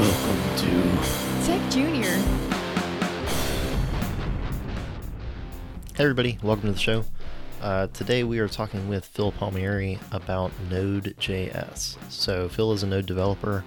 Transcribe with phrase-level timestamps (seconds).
[0.00, 2.16] Welcome to Tech Junior.
[5.94, 7.04] Hey everybody, welcome to the show.
[7.60, 11.98] Uh, today we are talking with Phil Palmieri about Node.js.
[12.10, 13.62] So Phil is a Node developer,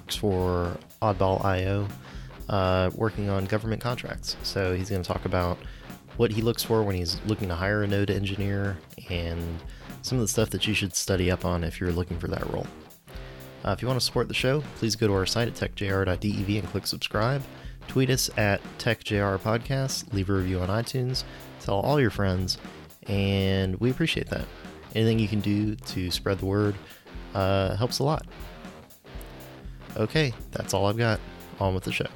[0.00, 1.88] works for Oddball.io,
[2.50, 4.36] uh, working on government contracts.
[4.42, 5.56] So he's going to talk about
[6.18, 8.76] what he looks for when he's looking to hire a Node engineer
[9.08, 9.42] and
[10.02, 12.46] some of the stuff that you should study up on if you're looking for that
[12.52, 12.66] role.
[13.64, 16.48] Uh, if you want to support the show, please go to our site at techjr.dev
[16.48, 17.42] and click subscribe.
[17.88, 21.24] Tweet us at TechJR Podcast, leave a review on iTunes,
[21.60, 22.58] tell all your friends,
[23.06, 24.44] and we appreciate that.
[24.94, 26.74] Anything you can do to spread the word
[27.34, 28.26] uh, helps a lot.
[29.96, 31.18] Okay, that's all I've got.
[31.60, 32.06] On with the show.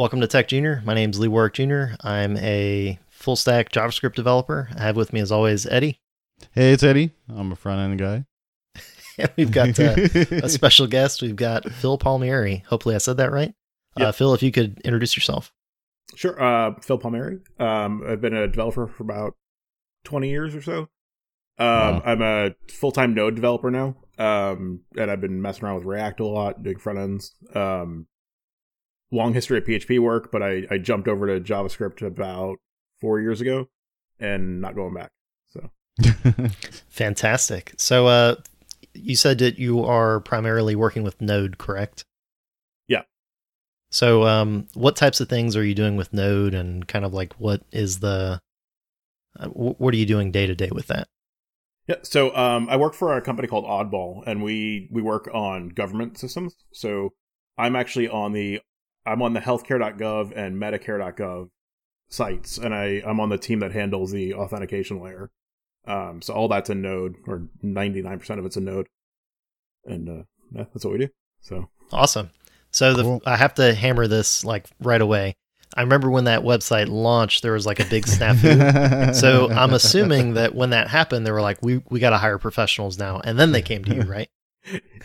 [0.00, 0.80] Welcome to Tech Junior.
[0.86, 1.88] My name is Lee Warwick Jr.
[2.00, 4.70] I'm a full stack JavaScript developer.
[4.74, 6.00] I have with me, as always, Eddie.
[6.52, 7.10] Hey, it's Eddie.
[7.28, 8.24] I'm a front end guy.
[9.18, 9.96] And we've got uh,
[10.42, 11.20] a special guest.
[11.20, 12.64] We've got Phil Palmieri.
[12.68, 13.52] Hopefully, I said that right.
[13.94, 15.52] Uh, Phil, if you could introduce yourself.
[16.14, 16.42] Sure.
[16.42, 17.40] Uh, Phil Palmieri.
[17.58, 19.34] Um, I've been a developer for about
[20.04, 20.78] 20 years or so.
[20.78, 20.86] Um,
[21.58, 22.02] Wow.
[22.06, 23.96] I'm a full time Node developer now.
[24.18, 27.34] Um, and I've been messing around with React a lot, doing front ends.
[27.54, 28.06] Um,
[29.10, 32.58] long history of PHP work, but I, I jumped over to JavaScript about
[33.00, 33.68] four years ago
[34.18, 35.10] and not going back.
[35.48, 35.70] So,
[36.88, 37.74] Fantastic.
[37.76, 38.36] So, uh,
[38.94, 42.04] you said that you are primarily working with Node, correct?
[42.88, 43.02] Yeah.
[43.90, 47.34] So, um, what types of things are you doing with Node, and kind of like
[47.34, 48.40] what is the
[49.38, 51.08] uh, what are you doing day to day with that?
[51.86, 55.68] Yeah, so um, I work for a company called Oddball, and we we work on
[55.70, 56.54] government systems.
[56.72, 57.14] So
[57.58, 58.60] I'm actually on the
[59.06, 61.48] I'm on the healthcare.gov and Medicare.gov
[62.08, 65.30] sites, and I I'm on the team that handles the authentication layer.
[65.86, 68.86] Um, so all that's in Node, or 99% of it's in Node,
[69.84, 71.08] and uh, yeah, that's what we do.
[71.40, 72.30] So Awesome.
[72.70, 73.22] So the, Cool.
[73.26, 75.36] I have to hammer this like right away.
[75.74, 79.14] I remember when that website launched, there was like a big snafu.
[79.14, 82.38] so I'm assuming that when that happened, they were like, "We we got to hire
[82.38, 84.28] professionals now," and then they came to you, right?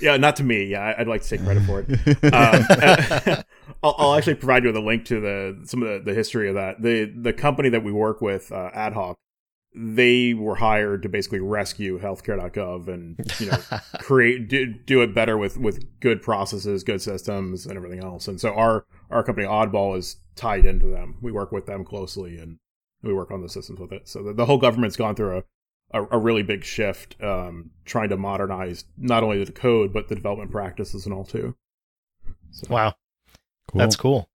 [0.02, 0.66] Yeah, not to me.
[0.66, 2.34] Yeah, I'd like to take credit for it.
[2.34, 3.44] um,
[3.84, 6.50] I'll, I'll actually provide you with a link to the some of the, the history
[6.50, 6.82] of that.
[6.82, 9.16] The the company that we work with, uh, Ad Hoc,
[9.74, 13.58] they were hired to basically rescue healthcare.gov and you know
[14.00, 18.28] create do, do it better with with good processes, good systems, and everything else.
[18.28, 21.18] And so our our company Oddball is tied into them.
[21.22, 22.58] We work with them closely and
[23.04, 24.08] we work on the systems with it.
[24.08, 25.44] So the, the whole government's gone through a
[25.92, 30.16] a, a really big shift, um, trying to modernize not only the code but the
[30.16, 31.56] development practices and all too.
[32.52, 32.96] So, wow,
[33.68, 33.80] Cool.
[33.80, 34.30] that's cool.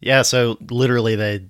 [0.00, 0.22] Yeah.
[0.22, 1.46] So literally, they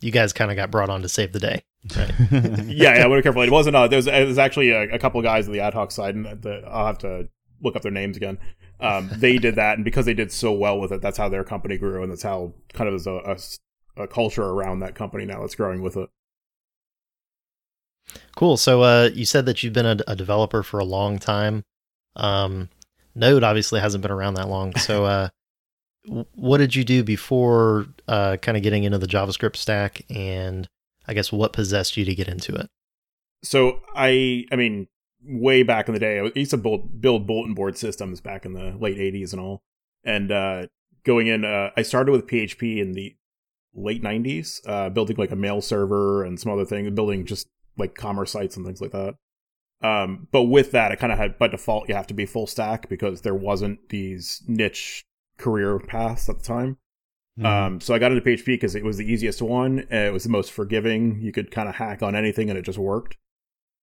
[0.00, 1.62] you guys kind of got brought on to save the day.
[1.96, 2.12] Right.
[2.66, 3.04] yeah, yeah.
[3.04, 3.42] I want to be careful.
[3.42, 3.76] It wasn't.
[3.76, 5.90] Uh, there was, it was actually a, a couple of guys on the ad hoc
[5.90, 7.28] side, and the, I'll have to
[7.62, 8.38] look up their names again.
[8.80, 11.44] Um, they did that, and because they did so well with it, that's how their
[11.44, 13.58] company grew, and that's how kind of there's a, a s-
[13.96, 16.10] a culture around that company now that's growing with it.
[18.36, 18.56] Cool.
[18.56, 21.64] So uh, you said that you've been a, a developer for a long time.
[22.16, 22.68] Um,
[23.14, 24.74] Node obviously hasn't been around that long.
[24.76, 25.28] So uh,
[26.06, 30.02] what did you do before uh, kind of getting into the JavaScript stack?
[30.10, 30.68] And
[31.06, 32.68] I guess what possessed you to get into it?
[33.42, 34.88] So I, I mean,
[35.24, 38.52] way back in the day, I used to build, build bulletin board systems back in
[38.52, 39.62] the late '80s and all.
[40.04, 40.66] And uh,
[41.04, 43.16] going in, uh, I started with PHP in the
[43.74, 47.94] late '90s, uh, building like a mail server and some other things, building just like
[47.94, 49.14] commerce sites and things like that.
[49.82, 52.46] Um, but with that, I kind of had by default you have to be full
[52.46, 55.04] stack because there wasn't these niche
[55.38, 56.78] career paths at the time.
[57.38, 57.44] Mhm.
[57.44, 59.80] Um, so I got into PHP because it was the easiest one.
[59.90, 61.20] It was the most forgiving.
[61.20, 63.18] You could kind of hack on anything, and it just worked.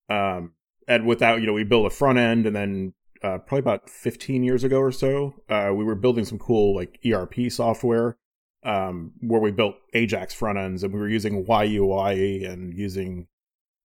[0.08, 0.52] Um,
[0.88, 4.42] and without, you know, we built a front end, and then uh, probably about 15
[4.42, 8.16] years ago or so, uh, we were building some cool like ERP software
[8.64, 13.26] um, where we built Ajax front ends, and we were using YUI and using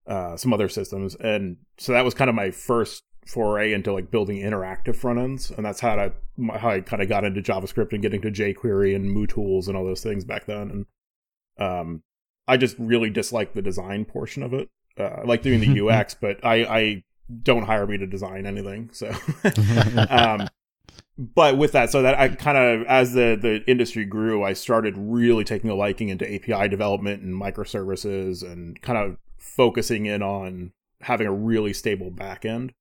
[0.08, 1.16] uh, some other systems.
[1.16, 5.52] And so that was kind of my first foray into like building interactive front ends,
[5.52, 6.12] and that's how I
[6.58, 9.84] how I kind of got into JavaScript and getting to jQuery and MooTools and all
[9.84, 10.72] those things back then.
[10.72, 10.86] And
[11.60, 12.04] um,
[12.48, 14.70] I just really dislike the design portion of it.
[14.98, 17.04] Uh, I like doing the UX, but I, I
[17.44, 18.90] don't hire me to design anything.
[18.94, 19.14] So,
[20.10, 20.48] um,
[21.18, 24.96] but with that, so that I kind of as the the industry grew, I started
[24.98, 29.18] really taking a liking into API development and microservices and kind of
[29.58, 30.72] focusing in on
[31.02, 32.72] having a really stable back end.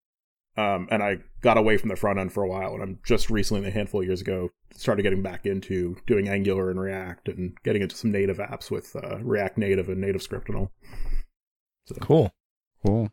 [0.58, 3.28] Um, and I got away from the front end for a while, and I'm just
[3.28, 7.52] recently, a handful of years ago, started getting back into doing Angular and React and
[7.62, 10.72] getting into some native apps with uh, React Native and NativeScript and all.
[11.86, 11.96] So.
[12.00, 12.30] Cool.
[12.86, 13.10] Cool.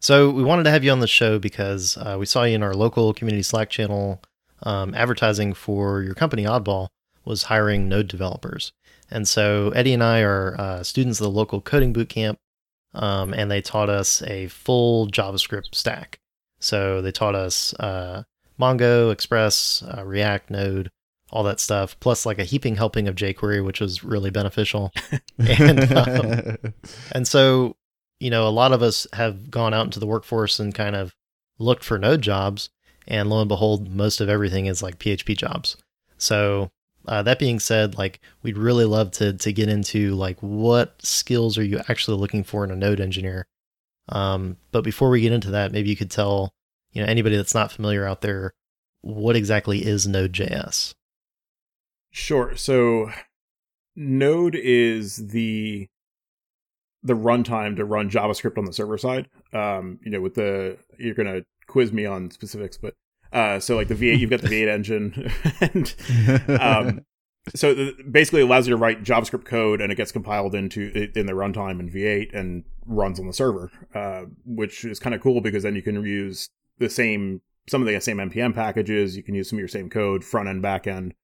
[0.00, 2.62] So we wanted to have you on the show because uh, we saw you in
[2.62, 4.20] our local community Slack channel
[4.64, 6.88] um, advertising for your company Oddball
[7.24, 8.72] was hiring Node developers.
[9.10, 12.36] And so Eddie and I are uh, students of the local coding bootcamp,
[12.94, 16.18] um, and they taught us a full JavaScript stack.
[16.60, 18.22] So they taught us uh,
[18.58, 20.90] Mongo, Express, uh, React, Node,
[21.30, 24.92] all that stuff, plus like a heaping helping of jQuery, which was really beneficial.
[25.38, 26.56] and, um,
[27.12, 27.76] and so,
[28.20, 31.14] you know, a lot of us have gone out into the workforce and kind of
[31.58, 32.70] looked for Node jobs,
[33.08, 35.76] and lo and behold, most of everything is like PHP jobs.
[36.18, 36.70] So
[37.06, 41.58] uh, that being said, like we'd really love to to get into like what skills
[41.58, 43.46] are you actually looking for in a Node engineer.
[44.08, 46.52] Um, but before we get into that, maybe you could tell
[46.92, 48.52] you know anybody that's not familiar out there
[49.00, 50.94] what exactly is Node.js.
[52.10, 52.56] Sure.
[52.56, 53.10] So
[53.96, 55.88] Node is the
[57.02, 59.28] the runtime to run JavaScript on the server side.
[59.52, 62.94] Um, you know, with the you're gonna quiz me on specifics, but
[63.32, 67.00] uh, so like the V8, you've got the V8 engine, and um,
[67.54, 71.26] so the, basically allows you to write JavaScript code, and it gets compiled into in
[71.26, 75.40] the runtime in V8 and runs on the server, uh, which is kind of cool
[75.40, 76.48] because then you can use
[76.78, 79.16] the same some of the same npm packages.
[79.16, 81.14] You can use some of your same code, front end, back end,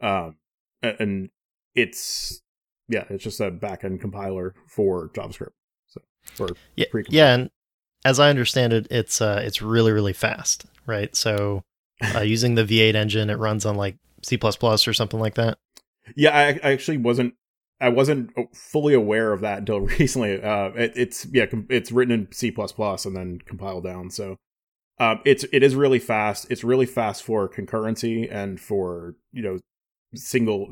[0.00, 0.36] um,
[0.82, 1.28] and
[1.74, 2.40] it's
[2.88, 5.52] yeah, it's just a back end compiler for JavaScript.
[6.34, 7.50] So yeah, yeah, and
[8.04, 11.14] as I understand it, it's uh, it's really really fast right?
[11.14, 11.62] So
[12.14, 15.58] uh, using the V8 engine, it runs on like C++ or something like that.
[16.16, 17.34] Yeah, I, I actually wasn't
[17.80, 20.42] I wasn't fully aware of that until recently.
[20.42, 24.10] Uh, it, it's yeah, it's written in C++ and then compiled down.
[24.10, 24.36] So
[24.98, 26.50] um, it's it is really fast.
[26.50, 29.58] It's really fast for concurrency and for you know
[30.14, 30.68] single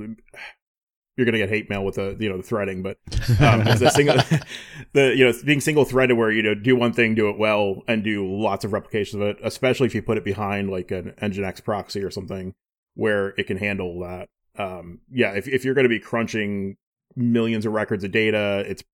[1.16, 2.98] you're gonna get hate mail with the you know the threading, but
[3.40, 4.16] um, as a single,
[4.92, 7.82] the you know being single threaded where you know do one thing, do it well,
[7.88, 11.14] and do lots of replications of it, especially if you put it behind like an
[11.20, 12.54] Nginx proxy or something
[12.94, 14.28] where it can handle that.
[14.58, 16.76] Um, yeah, if if you're gonna be crunching
[17.14, 18.84] millions of records of data, it's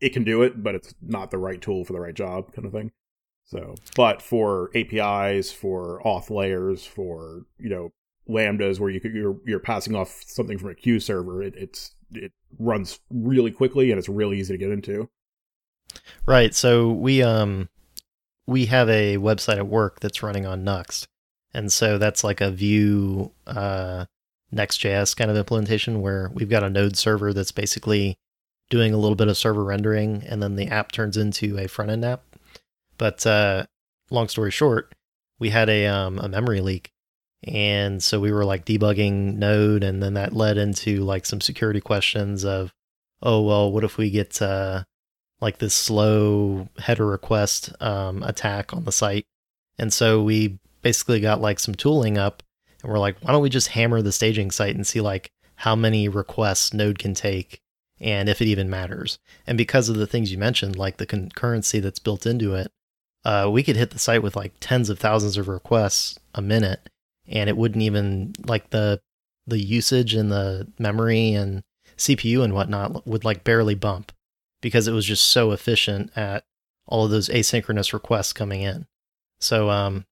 [0.00, 2.66] it can do it, but it's not the right tool for the right job, kind
[2.66, 2.92] of thing.
[3.44, 7.92] So, but for APIs, for auth layers, for you know
[8.28, 11.42] lambdas where you could, you're you're passing off something from a queue server.
[11.42, 15.08] It, it's it runs really quickly and it's really easy to get into.
[16.26, 16.54] Right.
[16.54, 17.68] So we um
[18.46, 21.06] we have a website at work that's running on Nuxt,
[21.52, 24.06] and so that's like a Vue uh,
[24.52, 28.18] Next.js kind of implementation where we've got a Node server that's basically
[28.70, 31.90] doing a little bit of server rendering, and then the app turns into a front
[31.90, 32.22] end app.
[32.98, 33.66] But uh,
[34.10, 34.94] long story short,
[35.38, 36.92] we had a um, a memory leak
[37.46, 41.80] and so we were like debugging Node, and then that led into like some security
[41.80, 42.72] questions of,
[43.22, 44.82] oh, well, what if we get uh,
[45.40, 49.26] like this slow header request um, attack on the site?
[49.78, 52.42] And so we basically got like some tooling up,
[52.82, 55.76] and we're like, why don't we just hammer the staging site and see like how
[55.76, 57.60] many requests Node can take
[57.98, 59.18] and if it even matters.
[59.46, 62.70] And because of the things you mentioned, like the concurrency that's built into it,
[63.24, 66.90] uh, we could hit the site with like tens of thousands of requests a minute
[67.28, 69.00] and it wouldn't even like the
[69.46, 71.62] the usage and the memory and
[71.96, 74.12] CPU and whatnot would like barely bump
[74.60, 76.44] because it was just so efficient at
[76.86, 78.86] all of those asynchronous requests coming in.
[79.40, 80.04] So, um,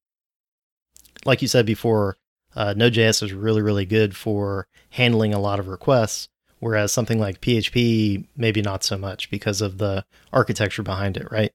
[1.25, 2.16] like you said before,
[2.54, 6.28] uh, Node.js is really, really good for handling a lot of requests,
[6.61, 11.52] whereas something like PHP, maybe not so much because of the architecture behind it, right?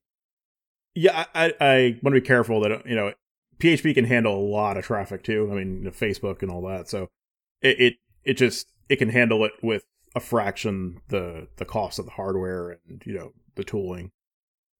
[0.96, 3.14] Yeah, I, I want to be careful that, you know,
[3.60, 5.50] PHP can handle a lot of traffic too.
[5.52, 6.90] I mean, Facebook and all that.
[6.90, 7.10] So
[7.62, 9.84] it, it, it just, it can handle it with
[10.16, 14.12] a fraction the, the cost of the hardware and, you know, the tooling.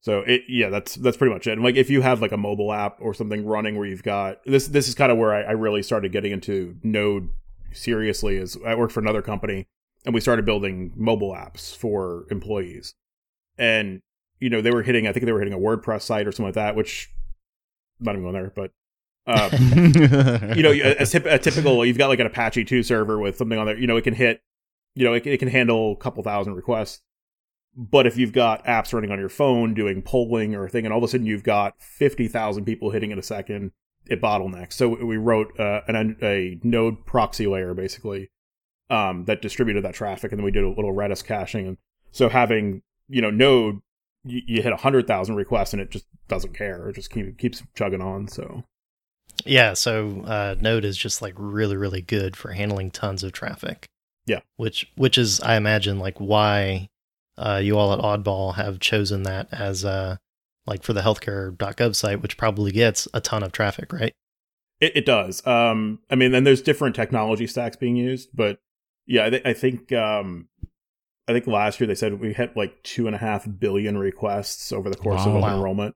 [0.02, 1.54] So it, yeah, that's, that's pretty much it.
[1.54, 4.44] And like, if you have like a mobile app or something running where you've got
[4.46, 7.30] this, this is kind of where I, I really started getting into Node
[7.74, 9.68] seriously is I worked for another company
[10.06, 12.94] and we started building mobile apps for employees.
[13.58, 14.00] And,
[14.40, 16.46] you know, they were hitting, I think they were hitting a WordPress site or something
[16.46, 17.10] like that, which
[18.00, 18.72] not even going there, but
[19.28, 19.52] um,
[20.56, 23.58] you know, a, a, a, typical you've got like an Apache two server with something
[23.58, 23.78] on there.
[23.78, 24.42] You know, it can hit,
[24.96, 27.02] you know, it, it can handle a couple thousand requests.
[27.76, 30.92] But if you've got apps running on your phone doing polling or a thing, and
[30.92, 33.72] all of a sudden you've got fifty thousand people hitting in a second,
[34.08, 34.74] it bottlenecks.
[34.74, 38.32] So we wrote uh, an, a node proxy layer basically
[38.90, 41.68] um, that distributed that traffic, and then we did a little Redis caching.
[41.68, 41.78] And
[42.12, 43.80] so having you know Node
[44.24, 46.90] you, you hit 100,000 requests and it just doesn't care.
[46.90, 48.28] It just keep, keeps chugging on.
[48.28, 48.64] So,
[49.46, 53.88] Yeah, so uh, Node is just like really, really good for handling tons of traffic.
[54.26, 54.42] Yeah.
[54.58, 56.90] Which which is I imagine like why
[57.38, 60.18] uh, you all at Oddball have chosen that as uh
[60.68, 64.14] like for the healthcare.gov site, which probably gets a ton of traffic, right?
[64.80, 65.46] It, it does.
[65.48, 68.60] Um, I mean, then there's different technology stacks being used, but
[69.08, 70.48] yeah, I, th- I think um,
[71.30, 74.72] I think last year they said we hit like two and a half billion requests
[74.72, 75.38] over the course of Wow.
[75.38, 75.58] open Wow.
[75.58, 75.96] enrollment.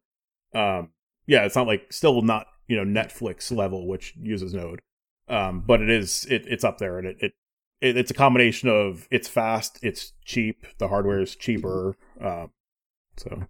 [0.54, 0.92] Um,
[1.26, 4.82] yeah, it's not like still not you know Netflix level, which uses Node,
[5.28, 7.34] um, but it is it, it's up there, and it, it
[7.82, 12.52] it it's a combination of it's fast, it's cheap, the hardware is cheaper, um,
[13.18, 13.48] so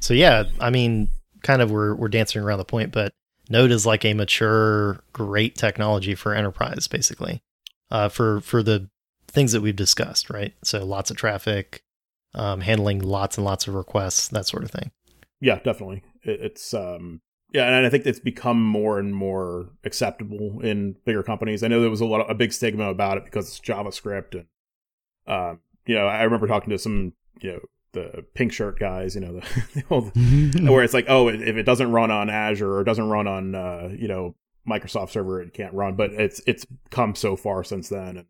[0.00, 1.08] So yeah, I mean,
[1.42, 3.12] kind of we're we're dancing around the point, but
[3.50, 7.42] Node is like a mature, great technology for enterprise, basically,
[7.90, 8.88] uh, for for the
[9.34, 10.54] things that we've discussed, right?
[10.62, 11.82] So lots of traffic,
[12.34, 14.92] um, handling lots and lots of requests, that sort of thing.
[15.40, 16.02] Yeah, definitely.
[16.22, 17.20] It, it's um
[17.52, 21.62] yeah, and I think it's become more and more acceptable in bigger companies.
[21.62, 24.34] I know there was a lot of, a big stigma about it because it's JavaScript
[24.34, 24.46] and
[25.26, 27.12] um you know, I remember talking to some,
[27.42, 27.60] you know,
[27.92, 31.64] the pink shirt guys, you know, the, the old, where it's like, oh, if it
[31.64, 34.34] doesn't run on Azure or doesn't run on uh, you know,
[34.66, 35.94] Microsoft server, it can't run.
[35.94, 38.26] But it's it's come so far since then and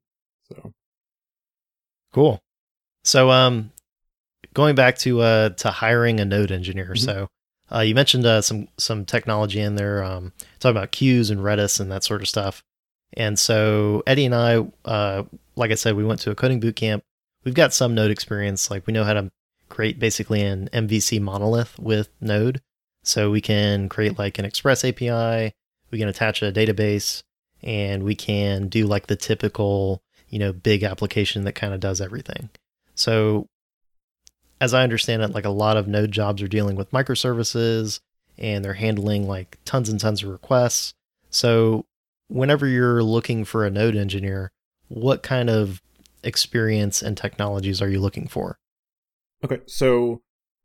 [0.49, 0.75] so
[2.15, 2.41] Cool.
[3.03, 3.73] So, um,
[4.55, 6.93] going back to uh to hiring a node engineer.
[6.95, 6.99] Mhm.
[6.99, 7.29] So,
[7.73, 11.81] uh, you mentioned uh, some some technology in there, um, talking about queues and Redis
[11.81, 12.63] and that sort of stuff.
[13.17, 15.25] And so Eddie and I, uh,
[15.57, 17.03] like I said, we went to a coding boot camp.
[17.45, 18.71] We've got some Node experience.
[18.71, 19.31] Like we know how to
[19.69, 22.61] create basically an MVC monolith with Node.
[23.03, 25.53] So we can create like an Express API.
[25.91, 27.23] We can attach a database,
[27.63, 30.03] and we can do like the typical,
[30.35, 32.51] you know, big application that kind of does everything.
[32.97, 33.47] So
[34.61, 38.01] as I understand it, like a lot of Node jobs are dealing with microservices
[38.37, 40.93] and they're handling like tons and tons of requests.
[41.31, 41.87] So
[42.27, 44.51] whenever you're looking for a Node engineer,
[44.89, 45.81] what kind of
[46.25, 48.59] experience and technologies are you looking for?
[49.45, 50.21] Okay, so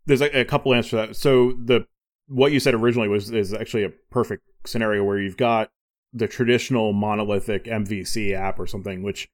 [0.07, 1.15] there's a, couple answers to that.
[1.15, 1.85] So the
[2.27, 5.69] what you said originally was is actually a perfect scenario where you've got
[6.11, 9.29] the traditional monolithic MVC app or something, which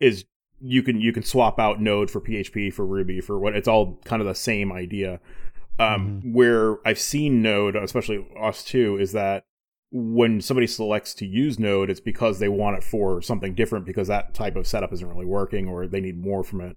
[0.00, 0.24] is
[0.60, 4.00] you can you can swap out Node for PHP for Ruby for what it's all
[4.04, 5.20] kind of the same idea.
[5.78, 9.44] Um, Where I've seen Node, especially us too, is that
[9.92, 14.08] when somebody selects to use Node, it's because they want it for something different because
[14.08, 16.76] that type of setup isn't really working or they need more from it.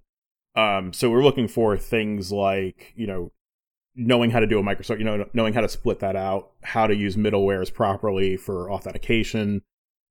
[0.54, 3.32] Um, so we're looking for things like, you know,
[3.94, 6.86] knowing how to do a Microsoft, you know, knowing how to split that out, how
[6.86, 9.62] to use middlewares properly for authentication,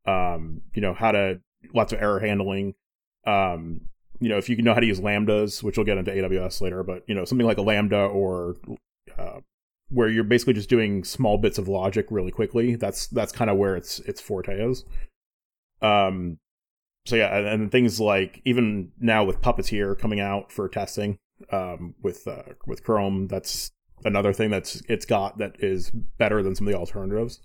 [0.05, 1.39] um, you know, how to
[1.73, 2.73] lots of error handling.
[3.25, 3.81] Um,
[4.19, 6.83] you know, if you know how to use lambdas, which we'll get into AWS later,
[6.83, 8.55] but you know, something like a lambda or
[9.17, 9.39] uh,
[9.89, 12.75] where you're basically just doing small bits of logic really quickly.
[12.75, 14.83] That's that's kind of where its its forte is.
[15.81, 16.37] Um,
[17.05, 21.17] so yeah, and, and things like even now with Puppeteer coming out for testing,
[21.51, 23.71] um, with uh, with Chrome, that's
[24.05, 27.39] another thing that's it's got that is better than some of the alternatives.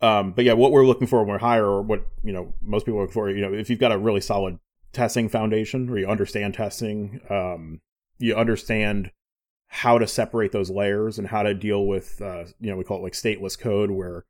[0.00, 2.86] Um, but yeah, what we're looking for when we're hire, or what you know, most
[2.86, 4.58] people looking for, you know, if you've got a really solid
[4.92, 7.80] testing foundation where you understand testing, um,
[8.18, 9.10] you understand
[9.68, 12.98] how to separate those layers and how to deal with, uh, you know, we call
[12.98, 14.24] it like stateless code, where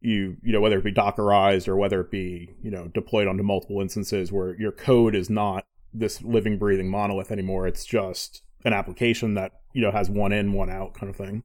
[0.00, 3.42] you, you know, whether it be Dockerized or whether it be, you know, deployed onto
[3.42, 7.66] multiple instances, where your code is not this living, breathing monolith anymore.
[7.66, 11.42] It's just an application that you know has one in, one out kind of thing,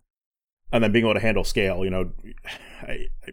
[0.72, 1.84] and then being able to handle scale.
[1.84, 2.12] You know,
[2.84, 3.32] I, I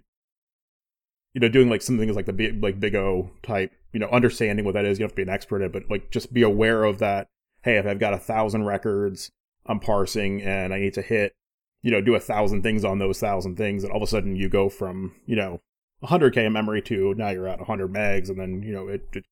[1.37, 4.09] you know, doing like some things like the big, like Big O type, you know,
[4.09, 4.99] understanding what that is.
[4.99, 6.99] You don't have to be an expert at it, but like just be aware of
[6.99, 7.29] that.
[7.63, 9.31] Hey, if I've got a thousand records,
[9.65, 11.33] I'm parsing and I need to hit,
[11.81, 14.37] you know, do a thousand things on those thousand things, and all of a sudden
[14.37, 15.63] you go from, you know,
[16.05, 19.25] 100k in memory to now you're at 100 megs, and then you know it, it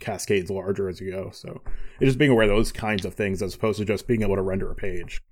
[0.00, 1.30] cascades larger as you go.
[1.32, 1.62] So
[1.98, 4.36] it's just being aware of those kinds of things as opposed to just being able
[4.36, 5.22] to render a page.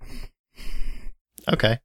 [1.46, 1.78] Okay.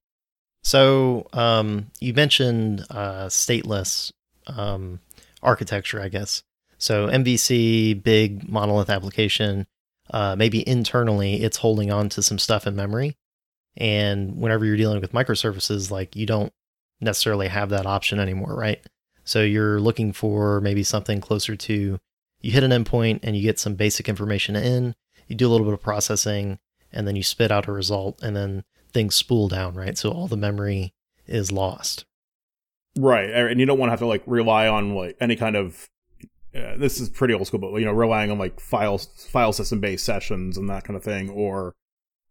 [0.63, 4.13] So um, you mentioned uh, stateless
[4.48, 5.01] um,
[5.41, 6.43] architecture, I guess.
[6.77, 9.68] So MVC, big monolith application.
[10.10, 13.18] Uh, maybe internally, it's holding on to some stuff in memory.
[13.77, 16.53] And whenever you're dealing with microservices, like you don't
[17.00, 18.80] necessarily have that option anymore, right?
[19.24, 22.00] So you're looking for maybe something closer to
[22.42, 24.96] you hit an endpoint and you get some basic information in,
[25.27, 26.60] you do a little bit of processing,
[26.92, 29.98] and then you spit out a result, and then things spool down, right?
[29.98, 30.94] So all the memory
[31.25, 32.06] is lost.
[32.96, 35.89] Right, and you don't want to have to like rely on like any kind of.
[36.53, 40.05] This is pretty old school, but you know, relying on like file file system based
[40.05, 41.74] sessions and that kind of thing, or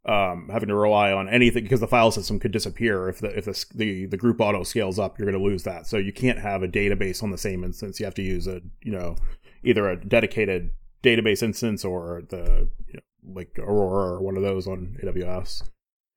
[0.05, 3.45] um, having to rely on anything because the file system could disappear if the if
[3.45, 5.87] the the, the group auto scales up, you're going to lose that.
[5.87, 7.99] So you can't have a database on the same instance.
[7.99, 9.17] You have to use a you know
[9.65, 10.71] either a dedicated
[11.03, 15.69] database instance or the you know, like Aurora or one of those on AWS.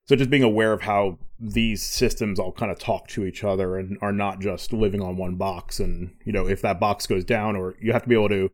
[0.08, 3.78] So just being aware of how these systems all kind of talk to each other
[3.78, 5.80] and are not just living on one box.
[5.80, 8.50] And you know if that box goes down, or you have to be able to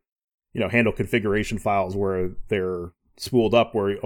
[0.53, 3.97] you know handle configuration files where they're spooled up where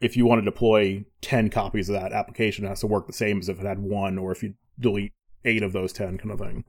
[0.00, 3.12] if you want to deploy 10 copies of that application it has to work the
[3.12, 5.12] same as if it had one or if you delete
[5.44, 6.64] eight of those 10 kind of thing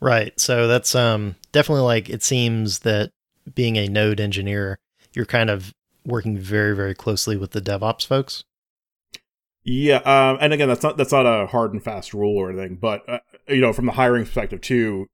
[0.00, 3.10] right so that's um definitely like it seems that
[3.54, 4.78] being a node engineer
[5.12, 5.74] you're kind of
[6.06, 8.44] working very very closely with the devops folks
[9.64, 12.76] yeah um, and again that's not that's not a hard and fast rule or anything
[12.76, 13.18] but uh,
[13.48, 15.06] you know from the hiring perspective too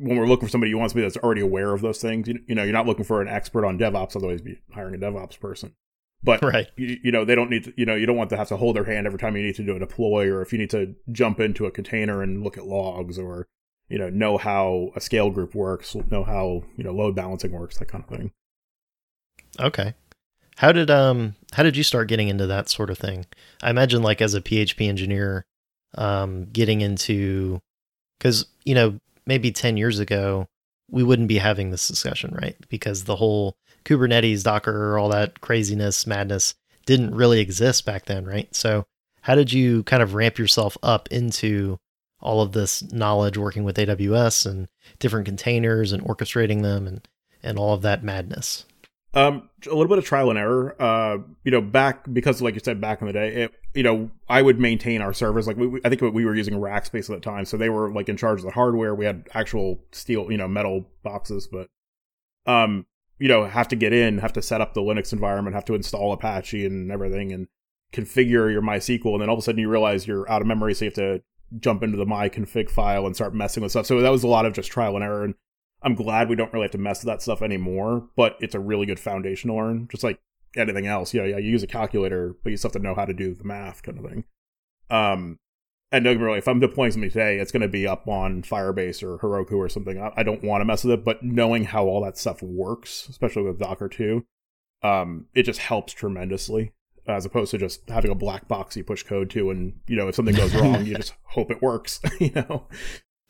[0.00, 2.26] when we're looking for somebody, you want somebody that's already aware of those things.
[2.26, 4.98] You, you know, you're not looking for an expert on DevOps, otherwise, be hiring a
[4.98, 5.74] DevOps person.
[6.22, 6.68] But right.
[6.76, 7.74] you, you, know, they don't need to.
[7.76, 9.54] You know, you don't want to have to hold their hand every time you need
[9.56, 12.56] to do a deploy, or if you need to jump into a container and look
[12.56, 13.46] at logs, or
[13.88, 17.78] you know, know how a scale group works, know how you know load balancing works,
[17.78, 18.32] that kind of thing.
[19.58, 19.94] Okay.
[20.56, 23.26] How did um how did you start getting into that sort of thing?
[23.62, 25.44] I imagine like as a PHP engineer,
[25.96, 27.60] um, getting into
[28.18, 30.46] because you know maybe 10 years ago,
[30.90, 32.56] we wouldn't be having this discussion, right?
[32.68, 36.54] Because the whole Kubernetes, Docker, all that craziness, madness
[36.86, 38.52] didn't really exist back then, right?
[38.54, 38.86] So,
[39.22, 41.78] how did you kind of ramp yourself up into
[42.20, 47.08] all of this knowledge working with AWS and different containers and orchestrating them and
[47.42, 48.64] and all of that madness?
[49.12, 50.80] Um, a little bit of trial and error.
[50.80, 54.10] Uh, you know, back because like you said, back in the day, it, you know,
[54.28, 55.46] I would maintain our servers.
[55.46, 58.08] Like we, I think we were using Rackspace at the time, so they were like
[58.08, 58.94] in charge of the hardware.
[58.94, 61.68] We had actual steel, you know, metal boxes, but
[62.46, 62.86] um,
[63.18, 65.74] you know, have to get in, have to set up the Linux environment, have to
[65.74, 67.48] install Apache and everything, and
[67.92, 70.74] configure your MySQL, and then all of a sudden you realize you're out of memory,
[70.74, 71.22] so you have to
[71.58, 73.86] jump into the myconfig file and start messing with stuff.
[73.86, 75.34] So that was a lot of just trial and error and
[75.82, 78.60] I'm glad we don't really have to mess with that stuff anymore, but it's a
[78.60, 79.88] really good foundation to learn.
[79.90, 80.20] Just like
[80.56, 81.14] anything else.
[81.14, 83.34] Yeah, yeah, you use a calculator, but you still have to know how to do
[83.34, 84.24] the math kind of thing.
[84.90, 85.38] Um,
[85.92, 88.06] and don't get me wrong, if I'm deploying something today, it's going to be up
[88.06, 90.00] on Firebase or Heroku or something.
[90.00, 93.08] I, I don't want to mess with it, but knowing how all that stuff works,
[93.08, 94.24] especially with Docker too,
[94.82, 96.72] um, it just helps tremendously
[97.06, 100.08] as opposed to just having a black box you push code to and you know
[100.08, 102.66] if something goes wrong you just hope it works you know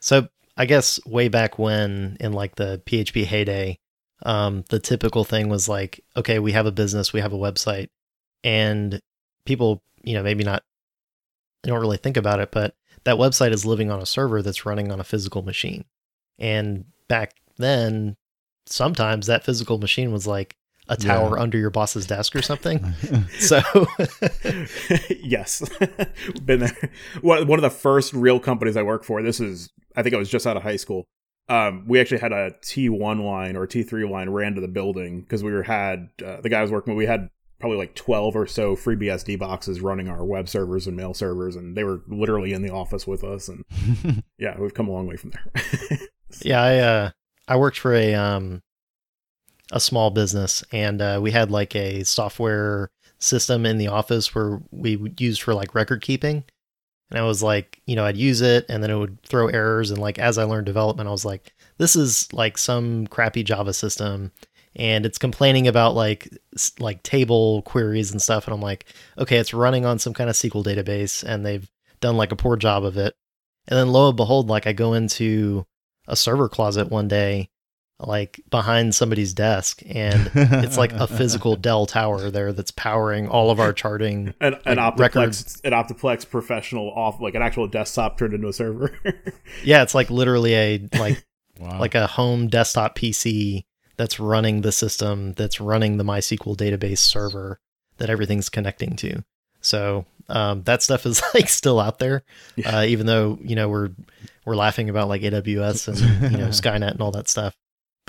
[0.00, 3.78] so I guess way back when in like the PHP heyday,
[4.24, 7.88] um, the typical thing was like, okay, we have a business, we have a website,
[8.44, 9.00] and
[9.44, 10.62] people, you know, maybe not,
[11.62, 14.66] they don't really think about it, but that website is living on a server that's
[14.66, 15.84] running on a physical machine.
[16.38, 18.16] And back then,
[18.66, 20.56] sometimes that physical machine was like
[20.88, 21.42] a tower yeah.
[21.42, 22.94] under your boss's desk or something.
[23.38, 23.60] so,
[25.22, 25.62] yes,
[26.44, 26.90] been there.
[27.22, 29.22] One of the first real companies I worked for.
[29.22, 31.04] This is, I think I was just out of high school.
[31.48, 35.44] Um, we actually had a T1 line or T3 line ran to the building because
[35.44, 36.94] we were had uh, the guy was working.
[36.94, 40.96] with, We had probably like 12 or so FreeBSD boxes running our web servers and
[40.96, 43.48] mail servers, and they were literally in the office with us.
[43.48, 43.64] And
[44.38, 45.98] yeah, we've come a long way from there.
[46.42, 47.10] yeah, I uh,
[47.46, 48.62] I worked for a um
[49.72, 54.60] a small business, and uh, we had like a software system in the office where
[54.70, 56.44] we used for like record keeping.
[57.10, 59.90] And I was like, you know, I'd use it and then it would throw errors.
[59.90, 63.72] And like, as I learned development, I was like, this is like some crappy Java
[63.72, 64.32] system
[64.76, 66.28] and it's complaining about like
[66.78, 68.86] like table queries and stuff and i'm like
[69.18, 71.68] okay it's running on some kind of sql database and they've
[72.00, 73.14] done like a poor job of it
[73.68, 75.66] and then lo and behold like i go into
[76.06, 77.48] a server closet one day
[78.06, 83.50] like behind somebody's desk and it's like a physical Dell tower there that's powering all
[83.50, 88.18] of our charting an, like, an Optiplex an Optiplex professional off like an actual desktop
[88.18, 88.96] turned into a server.
[89.64, 91.24] yeah, it's like literally a like
[91.58, 91.78] wow.
[91.78, 93.64] like a home desktop PC
[93.96, 97.60] that's running the system that's running the MySQL database server
[97.98, 99.22] that everything's connecting to.
[99.60, 102.22] So um, that stuff is like still out there,
[102.56, 102.78] yeah.
[102.78, 103.90] uh, even though you know we're
[104.44, 107.54] we're laughing about like AWS and you know Skynet and all that stuff.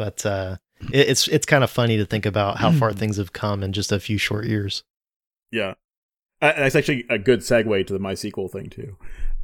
[0.02, 0.58] But uh,
[0.92, 3.72] it, it's it's kind of funny to think about how far things have come in
[3.72, 4.84] just a few short years.
[5.52, 5.76] Yeah,
[6.40, 8.98] that's actually a good segue to the MySQL thing too.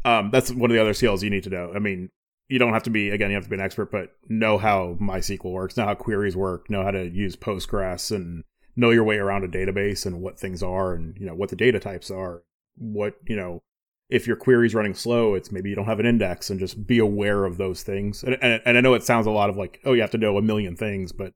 [0.04, 1.72] Um, that's one of the other skills you need to know.
[1.76, 2.10] I mean,
[2.50, 4.98] you don't have to be again, you have to be an expert, but know how
[5.00, 8.44] MySQL works, know how queries work, know how to use Postgres, and
[8.76, 11.56] know your way around a database and what things are, and you know what the
[11.56, 12.42] data types are,
[12.78, 13.62] what you know
[14.10, 16.88] if your query is running slow, it's maybe you don't have an index and just
[16.88, 18.24] be aware of those things.
[18.24, 20.18] And, and, and I know it sounds a lot of like, oh, you have to
[20.18, 21.34] know a million things, but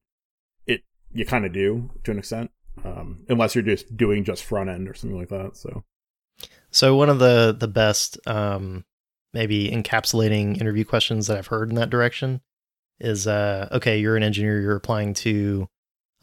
[0.66, 0.82] it,
[1.12, 2.52] you kind of do to an extent.
[2.84, 5.56] um, unless you're just doing just front end or something like that.
[5.56, 5.84] So,
[6.72, 8.86] So one of the the best um,
[9.34, 12.42] maybe encapsulating interview questions that I've heard in that direction
[13.00, 15.68] is uh, okay, you're an engineer, you're applying to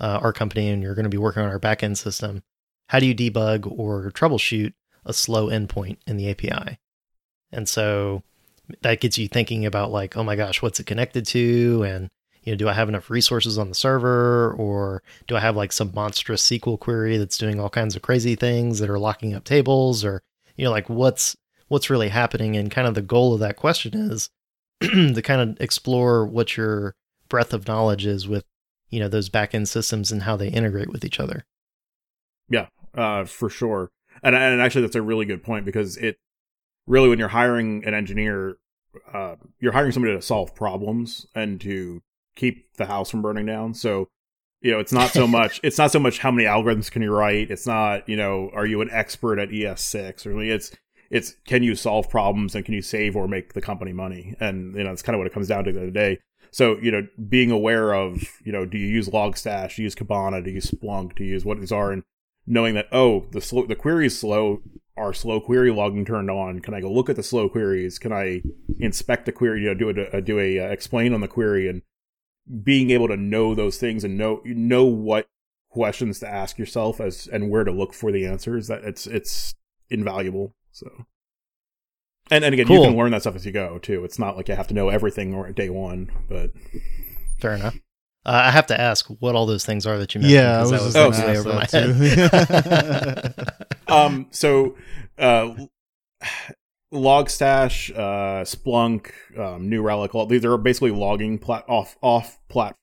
[0.01, 2.43] uh, our company, and you're going to be working on our backend system.
[2.89, 4.73] How do you debug or troubleshoot
[5.09, 6.79] a slow endpoint in the API?
[7.51, 8.23] And so
[8.83, 12.11] that gets you thinking about like, oh my gosh, what's it connected to, and
[12.43, 15.73] you know, do I have enough resources on the server, or do I have like
[15.73, 19.45] some monstrous SQL query that's doing all kinds of crazy things that are locking up
[19.45, 20.23] tables, or
[20.57, 21.37] you know, like what's
[21.69, 22.57] what's really happening?
[22.57, 24.31] And kind of the goal of that question is
[24.81, 26.95] to kind of explore what your
[27.29, 28.45] breadth of knowledge is with
[28.91, 31.45] you know those backend systems and how they integrate with each other.
[32.49, 33.91] Yeah, uh, for sure.
[34.23, 36.17] And and actually, that's a really good point because it
[36.87, 38.57] really when you're hiring an engineer,
[39.13, 42.03] uh, you're hiring somebody to solve problems and to
[42.37, 43.75] keep the house from burning down.
[43.75, 44.09] So
[44.61, 47.13] you know, it's not so much it's not so much how many algorithms can you
[47.13, 47.51] write.
[47.51, 50.73] It's not you know, are you an expert at ES6 or it's
[51.11, 54.35] it's can you solve problems and can you save or make the company money?
[54.41, 56.19] And you know, that's kind of what it comes down to the other day.
[56.51, 59.95] So, you know, being aware of, you know, do you use Logstash, do you use
[59.95, 62.03] Kibana, do you use Splunk, do you use what these are, and
[62.49, 64.63] knowing that, oh, the slow, the query is slow,
[64.97, 66.61] are slow query logging turned on?
[66.61, 67.99] Can I go look at the slow queries?
[67.99, 68.43] Can I
[68.79, 71.83] inspect the query, you know, do a, do a uh, explain on the query and
[72.65, 75.29] being able to know those things and know, know what
[75.69, 79.55] questions to ask yourself as, and where to look for the answers that it's, it's
[79.91, 80.55] invaluable.
[80.73, 81.07] So.
[82.31, 82.77] And, and again, Cool.
[82.77, 84.05] you can learn that stuff as you go too.
[84.05, 86.53] It's not like you have to know everything or day one, but
[87.41, 87.77] Fair enough.
[88.29, 90.39] Uh, I have to ask what all those things are that you mentioned.
[90.39, 93.35] Yeah, was that was way over my head.
[93.89, 94.77] um, so
[95.19, 95.55] uh,
[96.93, 102.77] Logstash, uh, Splunk, um, New Relic, all these are basically logging plat off off plat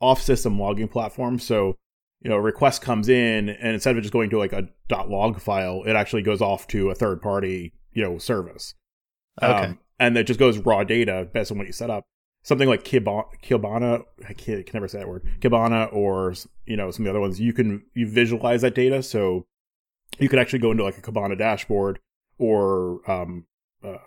[0.00, 1.42] off system logging platforms.
[1.44, 1.76] So
[2.20, 5.40] you know, a request comes in, and instead of just going to like a .log
[5.40, 8.74] file, it actually goes off to a third party you know service.
[9.42, 9.52] Okay.
[9.52, 12.04] Um, and it just goes raw data based on what you set up.
[12.44, 15.24] Something like Kibana, I can never say that word.
[15.40, 16.34] Kibana or
[16.66, 19.46] you know some of the other ones, you can you visualize that data, so
[20.18, 22.00] you could actually go into like a Kibana dashboard
[22.38, 23.46] or um,
[23.84, 23.98] uh,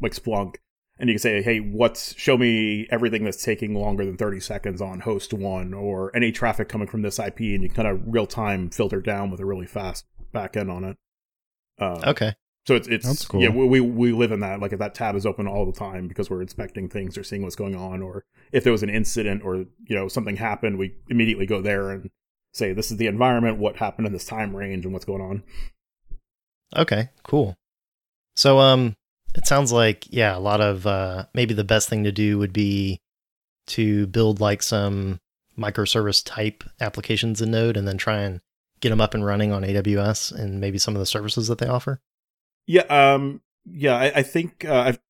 [0.00, 0.56] like Splunk,
[0.98, 4.80] and you can say, hey, what's show me everything that's taking longer than thirty seconds
[4.80, 8.26] on host one, or any traffic coming from this IP, and you kind of real
[8.26, 10.96] time filter down with a really fast backend on it.
[11.78, 12.34] Uh, okay.
[12.68, 13.42] So it's it's That's cool.
[13.42, 15.72] yeah we, we we live in that like if that tab is open all the
[15.72, 18.90] time because we're inspecting things or seeing what's going on or if there was an
[18.90, 22.10] incident or you know something happened we immediately go there and
[22.52, 25.42] say this is the environment what happened in this time range and what's going on
[26.76, 27.08] Okay.
[27.22, 27.56] Cool.
[28.36, 28.96] So, um,
[29.34, 32.52] it sounds like yeah, a lot of uh, maybe the best thing to do would
[32.52, 33.00] be
[33.68, 35.20] to build like some
[35.58, 38.40] microservice type applications in Node, and then try and
[38.80, 41.66] get them up and running on AWS and maybe some of the services that they
[41.66, 42.00] offer.
[42.68, 45.00] Yeah um yeah i, I think uh, i've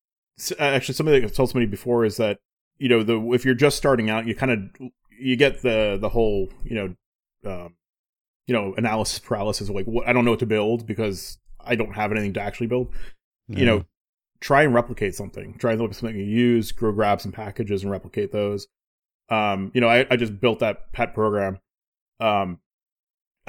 [0.59, 2.39] actually something that i've told somebody before is that
[2.79, 4.89] you know the if you're just starting out you kind of
[5.21, 6.95] you get the the whole you know
[7.45, 7.75] um
[8.47, 11.75] you know analysis paralysis of like what i don't know what to build because i
[11.75, 12.91] don't have anything to actually build
[13.49, 13.85] you know,
[14.41, 15.55] try and replicate something.
[15.59, 18.69] Try and look at something you use, go grab some packages and replicate those.
[19.31, 21.59] Um, you know, I, I just built that pet program
[22.21, 22.61] um,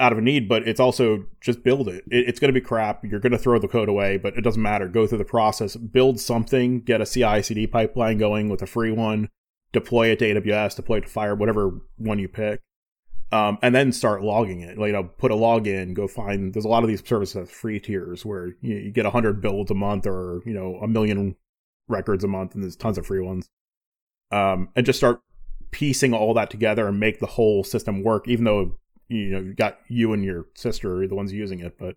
[0.00, 2.04] out of a need, but it's also just build it.
[2.10, 3.04] it it's going to be crap.
[3.04, 4.88] You're going to throw the code away, but it doesn't matter.
[4.88, 8.90] Go through the process, build something, get a CI CD pipeline going with a free
[8.90, 9.28] one,
[9.72, 12.60] deploy it to AWS, deploy it to Fire, whatever one you pick.
[13.32, 14.76] Um, and then start logging it.
[14.76, 16.52] Like, you know, put a log in, go find.
[16.52, 19.40] There's a lot of these services that have free tiers where you, you get hundred
[19.40, 21.36] builds a month, or you know, a million
[21.86, 23.48] records a month, and there's tons of free ones.
[24.32, 25.20] Um, and just start
[25.70, 28.26] piecing all that together and make the whole system work.
[28.26, 28.78] Even though
[29.10, 31.96] you know you got you and your sister are the ones using it, but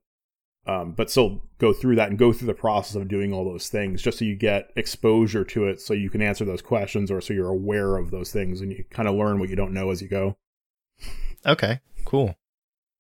[0.66, 3.68] um, but still go through that and go through the process of doing all those
[3.68, 7.22] things just so you get exposure to it, so you can answer those questions, or
[7.22, 9.92] so you're aware of those things and you kind of learn what you don't know
[9.92, 10.38] as you go.
[11.46, 12.36] Okay, cool.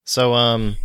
[0.05, 0.75] So um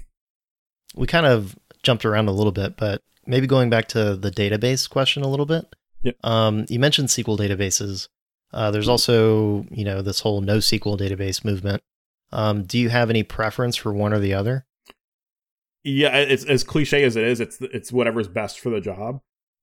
[0.94, 4.88] we kind of jumped around a little bit, but maybe going back to the database
[4.88, 5.66] question a little bit.
[6.02, 6.16] Yep.
[6.24, 8.08] Um you mentioned SQL databases.
[8.50, 11.82] Uh, there's also, you know, this whole NoSQL database movement.
[12.30, 14.66] Um, do you have any preference for one or the other?
[15.84, 19.20] yeah it's as cliche as it is it's it's whatever's best for the job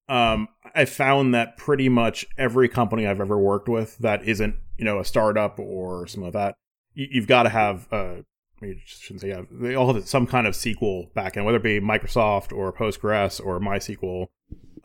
[0.09, 4.85] um i found that pretty much every company i've ever worked with that isn't you
[4.85, 6.55] know a startup or something like that
[6.93, 8.15] you, you've got to have uh
[8.61, 9.41] I shouldn't say yeah.
[9.51, 13.59] They all have some kind of SQL backend, whether it be Microsoft or Postgres or
[13.59, 14.27] MySQL,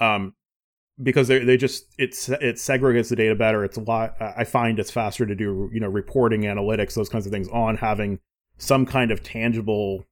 [0.00, 0.34] um,
[1.02, 3.64] because they they just it's it segregates the data better.
[3.64, 4.16] It's a lot.
[4.20, 7.76] I find it's faster to do you know reporting, analytics, those kinds of things on
[7.78, 8.18] having
[8.58, 10.06] some kind of tangible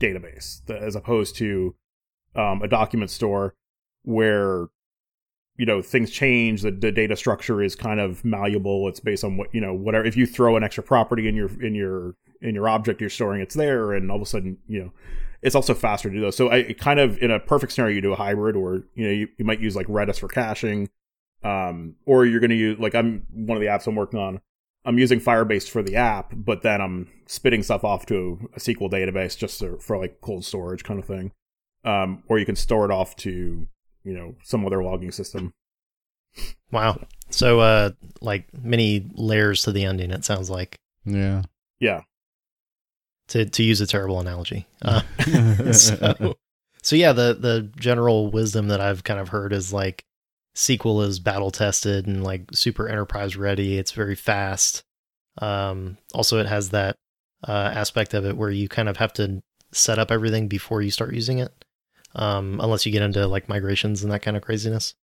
[0.00, 1.74] database as opposed to
[2.34, 3.54] um, a document store
[4.02, 4.66] where
[5.56, 9.36] you know things change the, the data structure is kind of malleable it's based on
[9.36, 12.54] what you know whatever if you throw an extra property in your in your in
[12.54, 14.92] your object you're storing it's there and all of a sudden you know
[15.44, 18.00] it's also faster to do those so i kind of in a perfect scenario you
[18.00, 20.88] do a hybrid or you know you, you might use like redis for caching
[21.44, 24.40] um or you're going to use like i'm one of the apps i'm working on
[24.84, 28.90] i'm using firebase for the app but then i'm spitting stuff off to a sql
[28.90, 31.30] database just to, for like cold storage kind of thing
[31.84, 33.66] um or you can store it off to
[34.04, 35.52] you know some other logging system.
[36.70, 37.00] Wow.
[37.30, 40.78] So uh like many layers to the onion it sounds like.
[41.04, 41.42] Yeah.
[41.80, 42.02] Yeah.
[43.34, 44.66] To to use a terrible analogy.
[44.84, 45.00] Uh,
[45.72, 46.36] so,
[46.82, 50.04] so yeah, the the general wisdom that I've kind of heard is like
[50.54, 53.78] SQL is battle tested and like super enterprise ready.
[53.78, 54.84] It's very fast.
[55.40, 56.96] Um also it has that
[57.48, 59.42] uh aspect of it where you kind of have to
[59.72, 61.52] set up everything before you start using it
[62.14, 64.94] um, unless you get into like migrations and that kind of craziness.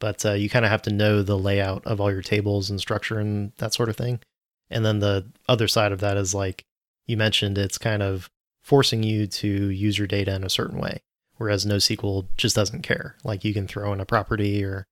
[0.00, 2.80] But uh, you kind of have to know the layout of all your tables and
[2.80, 4.20] structure and that sort of thing.
[4.68, 6.65] And then the other side of that is like
[7.06, 8.30] you mentioned, it's kind of
[8.62, 11.00] forcing you to use your data in a certain way,
[11.36, 13.16] whereas NoSQL just doesn't care.
[13.24, 14.86] Like you can throw in a property or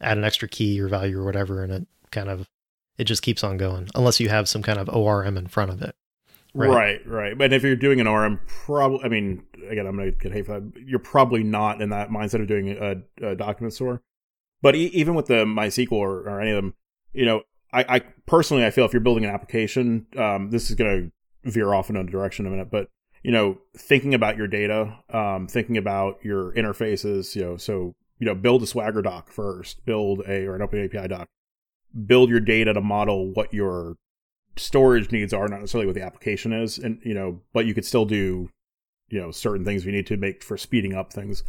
[0.00, 2.48] add an extra key or value or whatever, and it kind of
[2.98, 5.82] it just keeps on going unless you have some kind of ORM in front of
[5.82, 5.94] it.
[6.54, 7.06] Right, right.
[7.06, 7.38] right.
[7.38, 10.60] But if you're doing an ORM, probably, I mean, again, I'm to get hate for
[10.60, 10.72] that.
[10.84, 14.02] You're probably not in that mindset of doing a, a document store.
[14.60, 16.74] But e- even with the MySQL or, or, any of them,
[17.12, 17.42] you know,
[17.72, 21.12] I, I, personally, I feel if you're building an application, um, this is going to
[21.44, 22.88] veer off in a direction in a minute, but
[23.22, 28.26] you know, thinking about your data, um, thinking about your interfaces, you know, so you
[28.26, 31.28] know, build a Swagger doc first, build a or an Open API doc,
[32.06, 33.96] build your data to model what your
[34.56, 37.84] storage needs are, not necessarily what the application is, and you know, but you could
[37.84, 38.50] still do,
[39.08, 41.44] you know, certain things we need to make for speeding up things.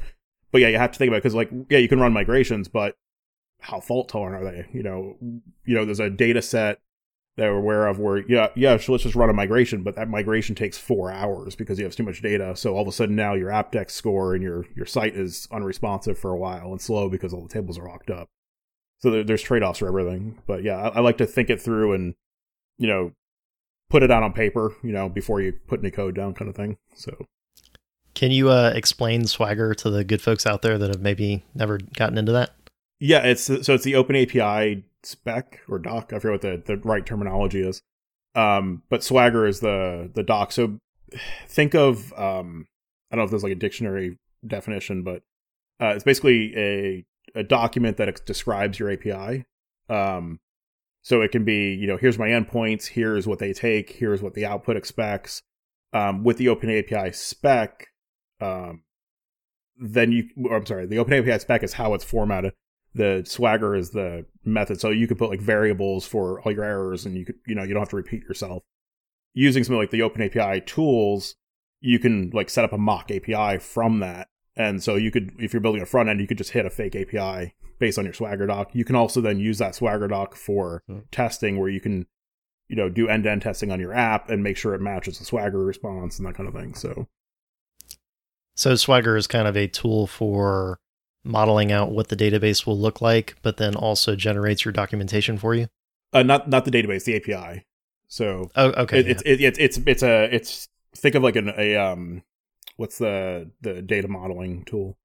[0.52, 2.96] But yeah, you have to think about because like yeah, you can run migrations, but
[3.60, 4.68] how fault tolerant are they?
[4.74, 5.18] You know,
[5.66, 6.80] you know, there's a data set
[7.38, 10.10] that we're aware of where yeah, yeah, so let's just run a migration, but that
[10.10, 12.56] migration takes four hours because you have too much data.
[12.56, 16.18] So all of a sudden now your Apdex score and your your site is unresponsive
[16.18, 18.28] for a while and slow because all the tables are locked up.
[19.00, 20.42] So there, there's trade offs for everything.
[20.46, 22.16] But yeah, I, I like to think it through and
[22.78, 23.12] you know,
[23.90, 26.56] put it out on paper, you know, before you put any code down kind of
[26.56, 26.78] thing.
[26.96, 27.26] So
[28.16, 31.80] can you uh, explain Swagger to the good folks out there that have maybe never
[31.96, 32.52] gotten into that?
[33.00, 36.12] Yeah, it's so it's the Open API spec or doc.
[36.14, 37.82] I forget what the, the right terminology is.
[38.36, 40.52] Um, but Swagger is the the doc.
[40.52, 40.80] So
[41.48, 42.68] think of um,
[43.12, 45.24] I don't know if there's like a dictionary definition, but
[45.82, 49.46] uh, it's basically a a document that describes your API.
[49.90, 50.40] Um,
[51.02, 54.34] so it can be, you know, here's my endpoints, here's what they take, here's what
[54.34, 55.42] the output expects.
[55.94, 57.88] Um, with the Open API spec,
[58.40, 58.84] um,
[59.78, 62.54] then you, I'm sorry, the Open API spec is how it's formatted.
[62.94, 64.82] The Swagger is the method.
[64.82, 67.64] So you could put like variables for all your errors and you could, you know,
[67.64, 68.64] you don't have to repeat yourself.
[69.34, 71.36] Using something like the Open API tools,
[71.80, 74.28] you can like set up a mock API from that.
[74.56, 76.70] And so you could, if you're building a front end, you could just hit a
[76.70, 78.72] fake API based on your Swagger doc.
[78.74, 81.04] You can also then use that Swagger doc for mm.
[81.12, 82.06] testing where you can,
[82.68, 85.18] you know, do end to end testing on your app and make sure it matches
[85.18, 86.76] the Swagger response and that kind of thing.
[86.76, 87.08] So,
[88.56, 90.80] so Swagger is kind of a tool for
[91.24, 95.56] modeling out what the database will look like, but then also generates your documentation for
[95.56, 95.68] you.
[96.14, 97.66] Uh, not not the database, the API.
[98.08, 99.12] So, oh, okay, it, yeah.
[99.12, 102.24] it's it, it's it's it's a it's think of like an a um
[102.76, 104.98] what's the the data modeling tool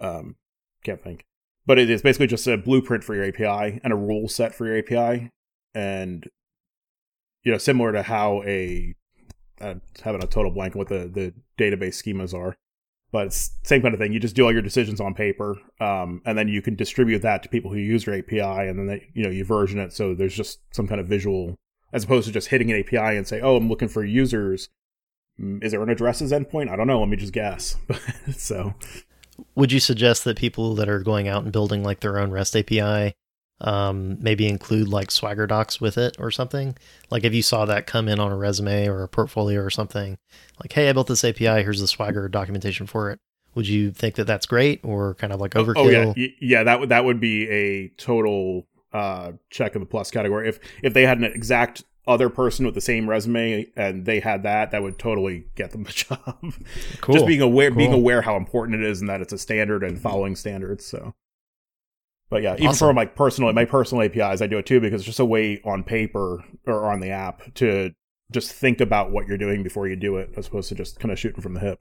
[0.00, 0.34] um
[0.82, 1.24] can't think
[1.66, 4.66] but it is basically just a blueprint for your API and a rule set for
[4.66, 5.30] your API,
[5.74, 6.28] and
[7.44, 8.94] you know, similar to how a
[9.60, 12.56] uh, having a total blank on what the the database schemas are,
[13.12, 14.12] but it's same kind of thing.
[14.12, 17.42] You just do all your decisions on paper, um, and then you can distribute that
[17.42, 20.14] to people who use your API, and then they, you know you version it so
[20.14, 21.56] there's just some kind of visual,
[21.92, 24.70] as opposed to just hitting an API and say, oh, I'm looking for users.
[25.40, 26.70] Mm, is there an addresses endpoint?
[26.70, 27.00] I don't know.
[27.00, 27.76] Let me just guess.
[28.36, 28.74] so
[29.54, 32.56] would you suggest that people that are going out and building like their own REST
[32.56, 33.14] API
[33.60, 36.76] um, maybe include like Swagger docs with it or something?
[37.10, 40.18] Like if you saw that come in on a resume or a portfolio or something,
[40.60, 43.18] like, hey, I built this API, here's the Swagger documentation for it.
[43.54, 45.76] Would you think that that's great or kind of like overkill?
[45.76, 46.62] Oh, oh yeah, yeah.
[46.64, 50.48] That would that would be a total uh, check in the plus category.
[50.48, 54.42] If if they had an exact other person with the same resume and they had
[54.42, 56.54] that, that would totally get them the job.
[57.00, 57.14] Cool.
[57.14, 57.78] Just being aware, cool.
[57.78, 60.84] being aware how important it is and that it's a standard and following standards.
[60.84, 61.14] So,
[62.32, 62.88] but yeah, even awesome.
[62.88, 65.60] for my personal, my personal APIs, I do it too because it's just a way
[65.66, 67.90] on paper or on the app to
[68.30, 71.12] just think about what you're doing before you do it, as opposed to just kind
[71.12, 71.78] of shooting from the hip.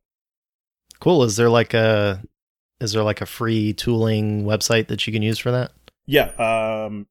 [1.00, 1.24] Cool.
[1.24, 2.22] Is there like a
[2.82, 5.72] is there like a free tooling website that you can use for that?
[6.06, 7.08] Yeah, um,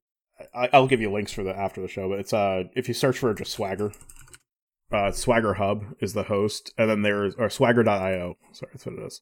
[0.53, 2.09] I, I'll give you links for the after the show.
[2.09, 3.91] But it's uh, if you search for just Swagger,
[4.91, 8.37] uh, Swagger Hub is the host, and then there's or Swagger.io.
[8.51, 9.21] Sorry, that's what it is.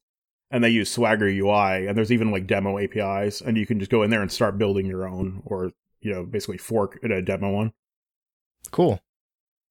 [0.50, 3.90] And they use Swagger UI, and there's even like demo APIs, and you can just
[3.90, 7.50] go in there and start building your own, or you know, basically fork a demo
[7.52, 7.72] one.
[8.70, 9.00] Cool.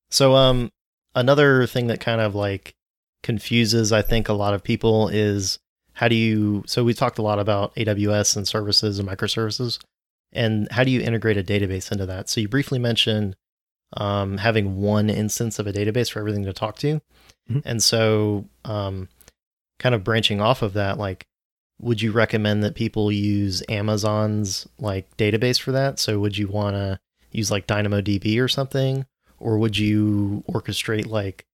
[0.10, 0.72] So, um,
[1.15, 2.76] another thing that kind of like
[3.24, 5.60] confuses, I think, a lot of people is
[5.94, 6.63] how do you?
[6.65, 9.80] So we talked a lot about AWS and services and microservices,
[10.32, 12.30] and how do you integrate a database into that?
[12.30, 13.36] So you briefly mentioned
[13.98, 17.02] um, having one instance of a database for everything to talk to,
[17.52, 17.63] Mhm.
[17.65, 19.10] and so um,
[19.80, 21.26] kind of branching off of that, like.
[21.82, 25.98] Would you recommend that people use Amazon's like database for that?
[25.98, 27.00] So would you want to
[27.32, 29.06] use like DynamoDB or something?
[29.39, 31.46] Or would you orchestrate like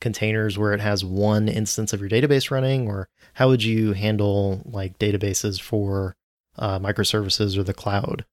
[0.00, 2.88] containers where it has one instance of your database running?
[2.88, 6.16] Or how would you handle like databases for
[6.58, 8.24] uh, microservices or the cloud?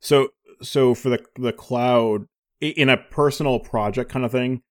[0.00, 0.28] So
[0.62, 2.26] so for the the cloud
[2.60, 4.62] in a personal project kind of thing,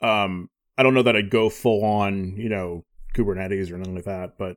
[0.00, 4.04] um, I don't know that I'd go full on, you know, Kubernetes or anything like
[4.04, 4.56] that, but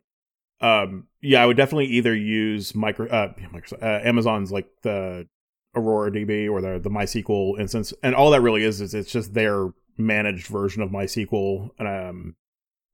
[0.61, 3.33] um, yeah, I would definitely either use micro uh,
[3.81, 5.27] uh Amazon's like the
[5.75, 9.33] Aurora DB or the the MySQL instance, and all that really is is it's just
[9.33, 12.35] their managed version of MySQL, and um,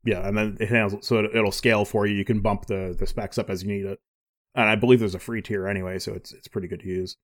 [0.04, 2.15] yeah, and then it handles so it, it'll scale for you.
[2.15, 4.00] You can bump the the specs up as you need it,
[4.56, 7.17] and I believe there's a free tier anyway, so it's it's pretty good to use.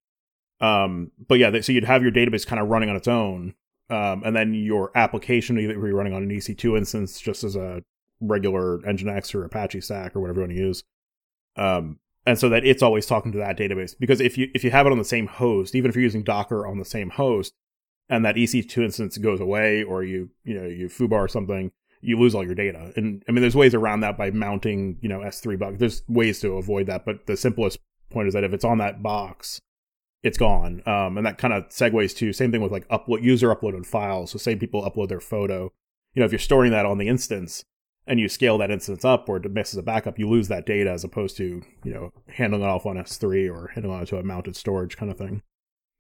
[0.60, 3.56] Um, but yeah, so you'd have your database kind of running on its own,
[3.90, 7.82] um, and then your application would be running on an EC2 instance just as a
[8.20, 10.84] regular Nginx or Apache stack or whatever you want to use.
[11.56, 14.72] Um, and so that it's always talking to that database because if you if you
[14.72, 17.54] have it on the same host, even if you're using Docker on the same host,
[18.10, 22.20] and that EC2 instance goes away or you you know you foobar or something, you
[22.20, 22.92] lose all your data.
[22.98, 25.80] And I mean, there's ways around that by mounting you know S3 buckets.
[25.80, 29.02] There's ways to avoid that, but the simplest point is that if it's on that
[29.02, 29.62] box,
[30.22, 30.84] it's gone.
[30.86, 34.32] Um, and that kind of segues to same thing with like upload user uploaded files.
[34.32, 35.72] So say people upload their photo,
[36.14, 37.64] you know, if you're storing that on the instance
[38.08, 40.90] and you scale that instance up or it misses a backup, you lose that data
[40.92, 44.24] as opposed to you know handling it off on S3 or handling it to a
[44.24, 45.42] mounted storage kind of thing.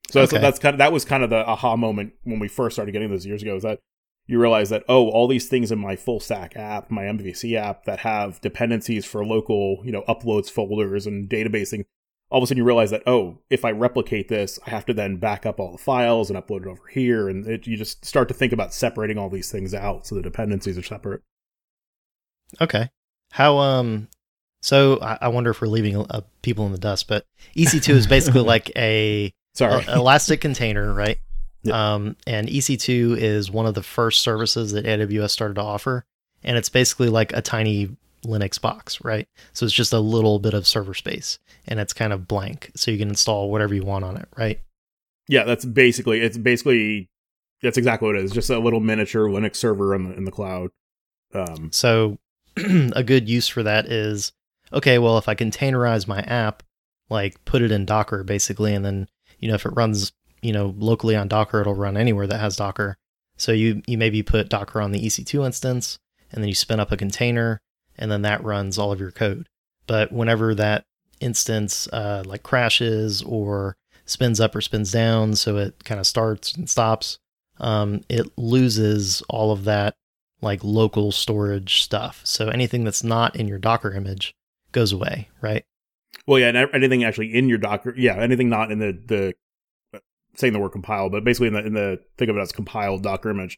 [0.09, 0.41] So that's, Okay.
[0.41, 3.11] that's kind of that was kind of the aha moment when we first started getting
[3.11, 3.55] this years ago.
[3.57, 3.79] Is that
[4.25, 7.85] you realize that oh, all these things in my full stack app, my MVC app
[7.85, 11.85] that have dependencies for local you know uploads folders and databasing.
[12.29, 14.93] All of a sudden, you realize that oh, if I replicate this, I have to
[14.93, 18.03] then back up all the files and upload it over here, and it, you just
[18.05, 21.21] start to think about separating all these things out so the dependencies are separate.
[22.61, 22.89] Okay.
[23.31, 24.07] How um
[24.61, 28.07] so I, I wonder if we're leaving uh, people in the dust, but EC2 is
[28.15, 31.19] basically like a, Sorry, a- elastic container, right?
[31.63, 31.93] Yeah.
[31.93, 36.05] Um and EC2 is one of the first services that AWS started to offer,
[36.43, 39.27] and it's basically like a tiny Linux box, right?
[39.53, 42.91] So it's just a little bit of server space and it's kind of blank, so
[42.91, 44.59] you can install whatever you want on it, right?
[45.29, 47.09] yeah, that's basically it's basically
[47.61, 48.31] that's exactly what it is.
[48.31, 50.69] Just a little miniature Linux server in the in the cloud.
[51.33, 52.17] Um, So
[52.95, 54.31] a good use for that is
[54.73, 56.63] okay, well, if I containerize my app,
[57.09, 59.07] like put it in Docker basically, and then,
[59.39, 62.57] you know, if it runs, you know, locally on Docker, it'll run anywhere that has
[62.57, 62.97] Docker.
[63.37, 65.99] So you, you maybe put Docker on the EC2 instance,
[66.31, 67.61] and then you spin up a container,
[67.97, 69.47] and then that runs all of your code.
[69.85, 70.85] But whenever that
[71.19, 76.53] instance uh, like crashes or spins up or spins down, so it kind of starts
[76.53, 77.19] and stops,
[77.59, 79.95] um, it loses all of that
[80.41, 82.21] like local storage stuff.
[82.23, 84.35] So anything that's not in your Docker image
[84.71, 85.65] goes away, right?
[86.27, 89.33] well, yeah, and anything actually in your Docker, yeah, anything not in the the
[89.93, 89.99] uh,
[90.35, 93.01] saying the word compile, but basically in the in the think of it as compiled
[93.01, 93.57] Docker image.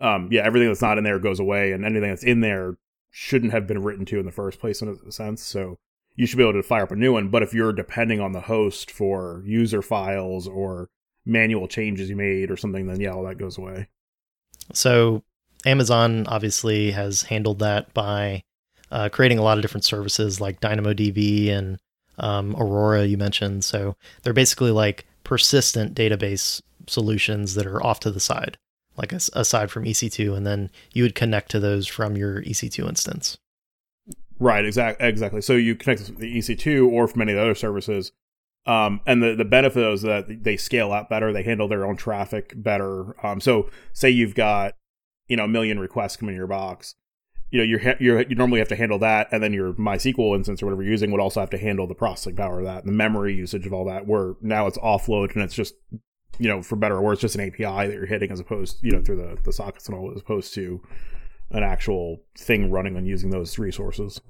[0.00, 2.76] Um, yeah, everything that's not in there goes away, and anything that's in there
[3.10, 5.42] shouldn't have been written to in the first place in a sense.
[5.42, 5.78] So
[6.14, 7.28] you should be able to fire up a new one.
[7.28, 10.88] But if you're depending on the host for user files or
[11.24, 13.88] manual changes you made or something, then yeah, all that goes away.
[14.72, 15.24] So
[15.66, 18.42] Amazon obviously has handled that by
[18.90, 21.78] uh, creating a lot of different services like DynamoDB and
[22.18, 23.64] um, Aurora, you mentioned.
[23.64, 28.58] So they're basically like persistent database solutions that are off to the side,
[28.96, 32.88] like as- aside from EC2, and then you would connect to those from your EC2
[32.88, 33.38] instance.
[34.38, 35.06] Right, exactly.
[35.06, 35.40] Exactly.
[35.42, 38.12] So you connect to the EC2 or from any of the other services.
[38.66, 41.32] Um, and the, the benefit is that they scale out better.
[41.32, 43.14] They handle their own traffic better.
[43.26, 44.74] Um, so say you've got,
[45.30, 46.96] you know, a million requests coming in your box.
[47.50, 49.28] You know, you're, you're, you normally have to handle that.
[49.32, 51.94] And then your MySQL instance or whatever you're using would also have to handle the
[51.94, 55.34] processing power of that and the memory usage of all that, where now it's offload
[55.34, 55.74] and it's just
[56.38, 58.90] you know, for better or worse, just an API that you're hitting as opposed, you
[58.90, 60.80] know, through the the sockets and all, as opposed to
[61.50, 64.20] an actual thing running on using those resources.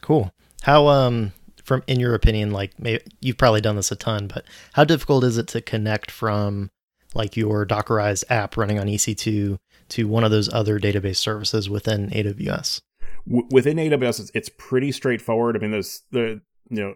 [0.00, 0.30] Cool.
[0.62, 1.32] How um
[1.64, 4.44] from in your opinion, like maybe you've probably done this a ton, but
[4.74, 6.70] how difficult is it to connect from
[7.14, 9.58] like your Dockerized app running on EC2
[9.90, 12.82] to one of those other database services within AWS?
[13.26, 15.56] W- within AWS, it's, it's pretty straightforward.
[15.56, 16.94] I mean, there's the you know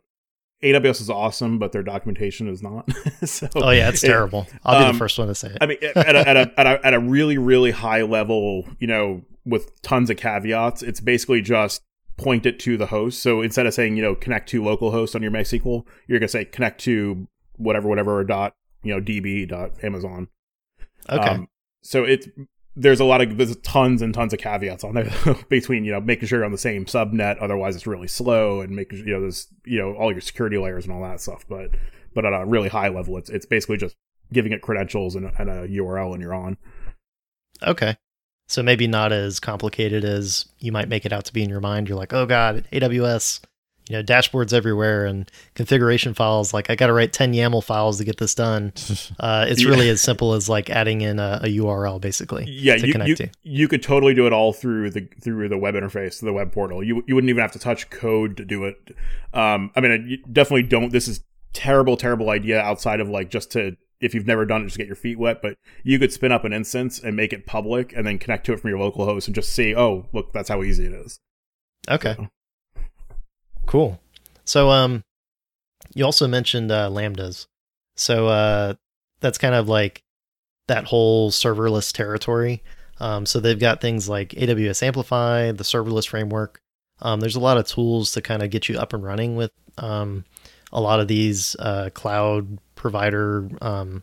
[0.63, 2.89] AWS is awesome, but their documentation is not.
[3.25, 4.47] so, oh yeah, it's terrible.
[4.49, 5.59] It, I'll be um, the first one to say it.
[5.61, 8.87] I mean, at a, at, a, at, a, at a really really high level, you
[8.87, 11.83] know, with tons of caveats, it's basically just
[12.17, 13.21] point it to the host.
[13.23, 16.45] So instead of saying you know connect to localhost on your MySQL, you're gonna say
[16.45, 17.27] connect to
[17.57, 20.29] whatever whatever dot you know db dot amazon.
[21.11, 21.29] Okay.
[21.29, 21.49] Um,
[21.83, 22.29] so it's
[22.75, 25.13] there's a lot of there's tons and tons of caveats on there
[25.49, 28.75] between you know making sure you're on the same subnet otherwise it's really slow and
[28.75, 31.45] making you know there's you know all your security layers and all that stuff.
[31.49, 31.71] But
[32.15, 33.97] but at a really high level it's it's basically just
[34.33, 36.57] giving it credentials and, and a url and you're on.
[37.63, 37.97] Okay.
[38.49, 41.61] So maybe not as complicated as you might make it out to be in your
[41.61, 41.89] mind.
[41.89, 43.41] You're like oh god aws
[43.93, 46.55] you know dashboards everywhere and configuration files.
[46.55, 48.73] Like i gotta write 10 yaml files to get this done.
[49.21, 49.69] Uh, it's Yeah.
[49.69, 53.09] really as simple as like adding in a, a url basically yeah to you, connect
[53.09, 53.29] you, to.
[53.43, 56.83] you could totally do it all through the through the web interface the web portal.
[56.83, 58.97] You you wouldn't even have to touch code to do it.
[59.35, 61.23] Um i mean you definitely don't this is
[61.53, 64.87] terrible terrible idea outside of like just to if you've never done it just get
[64.87, 68.07] your feet wet but you could spin up an instance and make it public and
[68.07, 70.63] then connect to it from your local host and just see oh look that's how
[70.63, 71.19] easy it is.
[71.91, 72.17] Okay
[73.73, 73.99] cool.
[74.45, 75.03] So um
[75.95, 77.47] you also mentioned uh, lambdas.
[77.97, 78.75] So uh
[79.21, 80.03] that's kind of like
[80.69, 82.63] that whole serverless territory.
[83.01, 86.61] Um so they've got things like aws amplify the serverless framework.
[87.01, 89.53] Um there's a lot of tools to kind of get you up and running with
[89.79, 90.27] um
[90.71, 94.03] a lot of these uh cloud provider um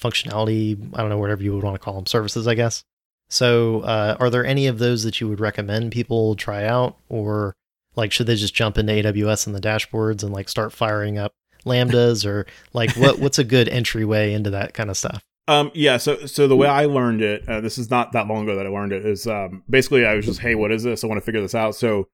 [0.00, 2.82] functionality i don't know whatever you would want to call them services i guess.
[3.28, 7.54] So uh are there any of those that you would recommend people try out or
[7.96, 11.34] like, should they just jump into AWS and the dashboards and like start firing up
[11.64, 15.22] lambdas, or like what what's a good entryway into that kind of stuff?
[15.48, 15.96] Um, yeah.
[15.96, 18.66] So, so the way I learned it, uh, this is not that long ago that
[18.66, 19.04] I learned it.
[19.04, 21.02] Is um, basically I was just, hey, what is this?
[21.02, 21.74] I want to figure this out.
[21.74, 22.08] So,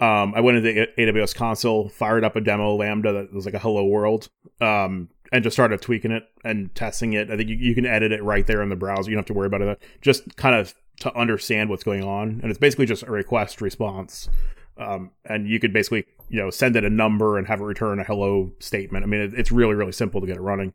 [0.00, 3.54] um, I went into A- AWS console, fired up a demo Lambda that was like
[3.54, 4.28] a hello world,
[4.60, 7.30] um, and just started tweaking it and testing it.
[7.30, 9.10] I think you, you can edit it right there in the browser.
[9.10, 9.82] You don't have to worry about it.
[10.02, 14.28] Just kind of to understand what's going on, and it's basically just a request response.
[14.76, 18.00] Um, and you could basically, you know, send it a number and have it return
[18.00, 19.04] a hello statement.
[19.04, 20.74] I mean, it, it's really, really simple to get it running.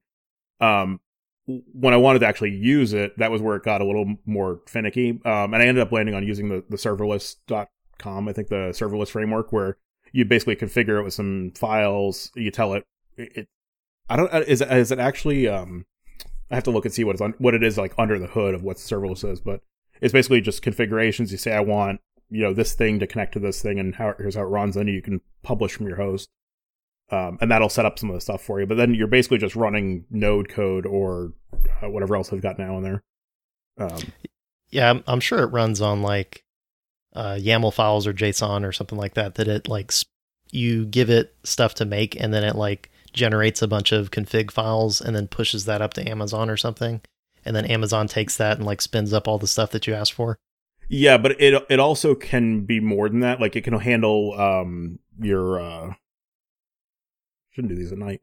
[0.62, 1.00] Um,
[1.74, 4.62] when I wanted to actually use it, that was where it got a little more
[4.68, 5.20] finicky.
[5.26, 9.10] Um, and I ended up landing on using the, the serverless.com, I think the serverless
[9.10, 9.78] framework, where
[10.12, 12.32] you basically configure it with some files.
[12.36, 12.86] You tell it,
[13.18, 13.48] it, it
[14.10, 15.86] I don't, uh, is, it actually, um,
[16.52, 18.28] I have to look and see what it's on, what it is like under the
[18.28, 19.62] hood of what serverless is, but
[20.02, 21.32] it's basically just configurations.
[21.32, 24.14] You say, I want, you know, this thing to connect to this thing and how,
[24.18, 24.76] here's how it runs.
[24.76, 26.30] Then you can publish from your host.
[27.12, 28.68] Um, and that'll set up some of the stuff for you.
[28.68, 31.34] But then you're basically just running node code or
[31.82, 33.04] uh, whatever else I've got now in there.
[33.80, 34.00] Um,
[34.70, 36.44] Yeah, I'm, I'm sure it runs on like
[37.16, 39.36] uh, YAML files or JSON or something like that.
[39.36, 40.14] That it like sp-
[40.52, 44.52] you give it stuff to make, and then it like generates a bunch of config
[44.52, 47.02] files, and then pushes that up to Amazon or something,
[47.46, 50.14] and then Amazon takes that and like spins up all the stuff that you asked
[50.14, 50.38] for.
[50.90, 53.40] Yeah, but it it also can be more than that.
[53.40, 55.94] Like it can handle um, your uh,
[57.52, 58.22] shouldn't do these at night.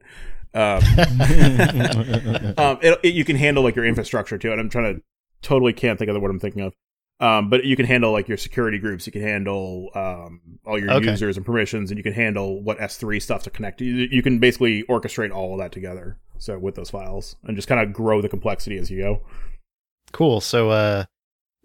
[0.54, 0.82] Um,
[2.58, 4.52] um, it, it, you can handle like your infrastructure too.
[4.52, 5.02] And I'm trying to
[5.42, 6.74] totally can't think of the word I'm thinking of.
[7.18, 9.06] Um, but you can handle like your security groups.
[9.06, 11.10] You can handle um, all your Okay.
[11.10, 13.80] users and permissions, and you can handle what S3 stuff to connect.
[13.80, 16.18] You, you can basically orchestrate all of that together.
[16.38, 19.22] So with those files, and just kind of grow the complexity as you go.
[20.12, 20.42] Cool.
[20.42, 21.04] So uh,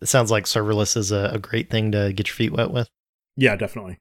[0.01, 2.89] it sounds like serverless is a, a great thing to get your feet wet with.
[3.37, 3.97] Yeah, definitely.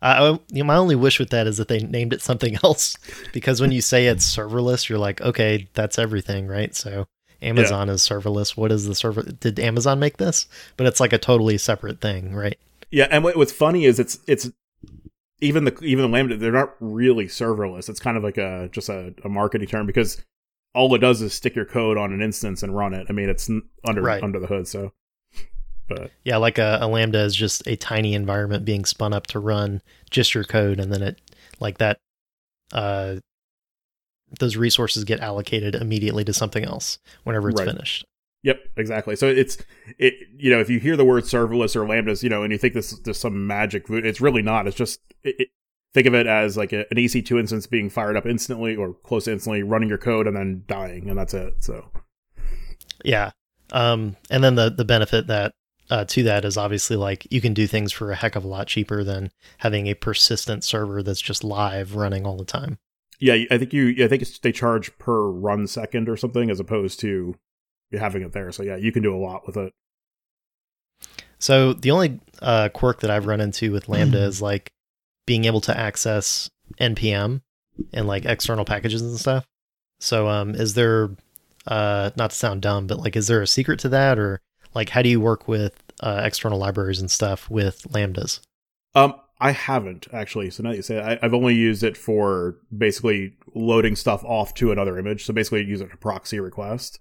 [0.00, 2.56] I, I- you know, my only wish with that is that they named it something
[2.64, 2.96] else,
[3.32, 6.74] because when you say it's serverless, you're like, okay, that's everything, right?
[6.74, 7.06] So
[7.40, 8.56] Amazon is serverless.
[8.56, 9.22] What is the server?
[9.22, 10.46] Did Amazon make this?
[10.76, 12.58] But it's like a totally separate thing, right?
[12.90, 14.50] Yeah, and what, what's funny is it's it's
[15.40, 17.88] even the even the lambda they're not really serverless.
[17.88, 20.22] It's kind of like a just a, a marketing term because
[20.74, 23.06] all it does is stick your code on an instance and run it.
[23.08, 23.50] I mean, it's
[23.84, 24.22] under Right.
[24.22, 24.68] under the hood.
[24.68, 24.92] So,
[25.94, 29.38] but Yeah, like a, a Lambda is just a tiny environment being spun up to
[29.38, 31.20] run just your code, and then it
[31.60, 31.98] like that.
[32.72, 33.16] Uh,
[34.40, 37.68] those resources get allocated immediately to something else whenever it's Right.
[37.68, 38.04] finished.
[38.44, 39.14] Yep, exactly.
[39.14, 39.58] So it's
[39.98, 42.58] it you know if you hear the word serverless or lambdas, you know, and you
[42.58, 44.66] think this this some magic, it's really not.
[44.66, 45.48] It's just it, it,
[45.94, 49.24] think of it as like a, an EC2 instance being fired up instantly or close
[49.26, 51.62] to instantly, running your code and then dying, and that's it.
[51.62, 51.90] So
[53.04, 53.30] Yeah.
[53.70, 55.54] Um, and then the the benefit that
[55.90, 58.48] uh, to that is obviously like you can do things for a heck of a
[58.48, 62.78] lot cheaper than having a persistent server that's just live running all the time.
[63.20, 66.60] yeah, I think you, I think it's, they charge per run second or something as
[66.60, 67.36] opposed to
[67.92, 68.50] having it there.
[68.52, 69.72] So yeah, you can do a lot with it.
[71.38, 74.72] So the only uh, quirk that I've run into with Lambda is like
[75.26, 77.42] being able to access npm
[77.92, 79.46] and like external packages and stuff.
[80.00, 81.10] So um, is there
[81.66, 84.40] uh, not to sound dumb, but like is there a secret to that, or
[84.74, 88.40] like how do you work with uh, external libraries and stuff with lambdas?
[88.94, 90.50] Um, I haven't actually.
[90.50, 94.54] So now that you say I, I've only used it for basically loading stuff off
[94.54, 95.24] to another image.
[95.24, 97.00] So basically, use it to proxy request.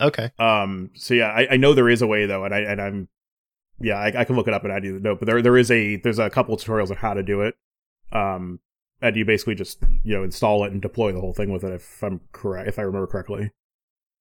[0.00, 0.30] Okay.
[0.38, 3.08] Um, so yeah, I, I know there is a way though, and I and I'm
[3.80, 5.70] yeah, I, I can look it up and I do know, but there there is
[5.70, 7.54] a there's a couple tutorials on how to do it.
[8.12, 8.60] Um,
[9.02, 11.72] and you basically just you know install it and deploy the whole thing with it
[11.72, 13.50] if I'm correct if I remember correctly.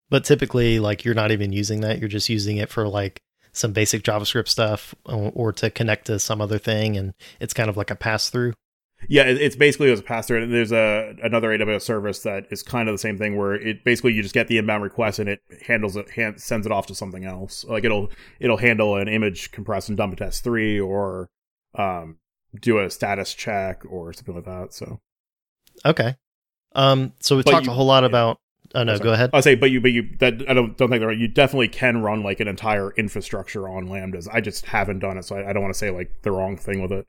[0.09, 1.99] But typically, like you're not even using that.
[1.99, 6.19] You're just using it for like some basic JavaScript stuff or, or to connect to
[6.19, 8.53] some other thing, and it's kind of like a pass through.
[9.09, 10.43] Yeah, it's basically as a pass through.
[10.43, 13.83] And there's a another AWS service that is kind of the same thing where it
[13.83, 16.85] basically you just get the inbound request and it handles it, hand, sends it off
[16.87, 17.65] to something else.
[17.65, 21.29] Like it'll it'll handle an image compress and dump it to S3 or
[21.75, 22.17] um,
[22.61, 24.73] do a status check or something like that.
[24.73, 24.99] So
[25.85, 26.15] Okay.
[26.75, 27.11] Um.
[27.19, 28.07] So we But talked you- a whole lot yeah.
[28.09, 28.37] about.
[28.75, 29.29] Oh no, go ahead.
[29.33, 31.17] I'll say, but you, but you, that I don't don't think that right.
[31.17, 34.27] You definitely can run like an entire infrastructure on lambdas.
[34.31, 36.57] I just haven't done it, so I, I don't want to say like the wrong
[36.57, 37.05] thing with it.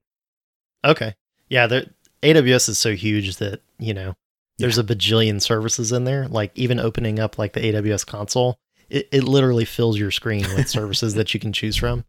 [0.84, 1.14] Okay.
[1.48, 1.86] Yeah, there
[2.24, 4.14] AWS is so huge that, you know,
[4.58, 6.26] there's a bajillion services in there.
[6.28, 8.56] Like even opening up like the AWS console,
[8.88, 12.04] it, it literally fills your screen with services that you can choose from.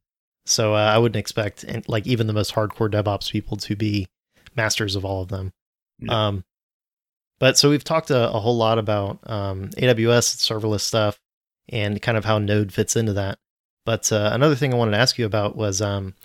[0.45, 4.07] So uh, I wouldn't expect and like even the most hardcore DevOps people to be
[4.55, 5.51] masters of all of them.
[5.99, 6.27] Yeah.
[6.27, 6.43] Um
[7.39, 11.19] but so we've talked a, a whole lot about um, AWS serverless stuff
[11.69, 13.39] and kind of how Node fits into that.
[13.85, 16.15] But uh, another thing I wanted to ask you about was um,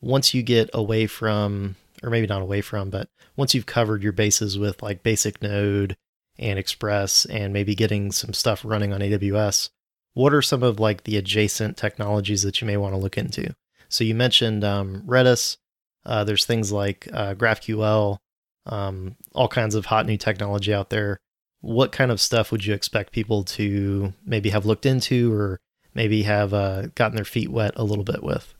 [0.00, 4.12] once you get away from, or maybe not away from, but once you've covered your
[4.12, 5.96] bases with like basic Node
[6.38, 9.70] and Express and maybe getting some stuff running on AWS,
[10.14, 13.54] what are some of like the adjacent technologies that you may want to look into?
[13.88, 15.58] So you mentioned um, Redis.
[16.04, 18.18] Uh, there's things like uh, GraphQL,
[18.66, 21.18] um, all kinds of hot new technology out there.
[21.60, 25.60] What kind of stuff would you expect people to maybe have looked into or
[25.94, 28.54] maybe have uh, gotten their feet wet a little bit with?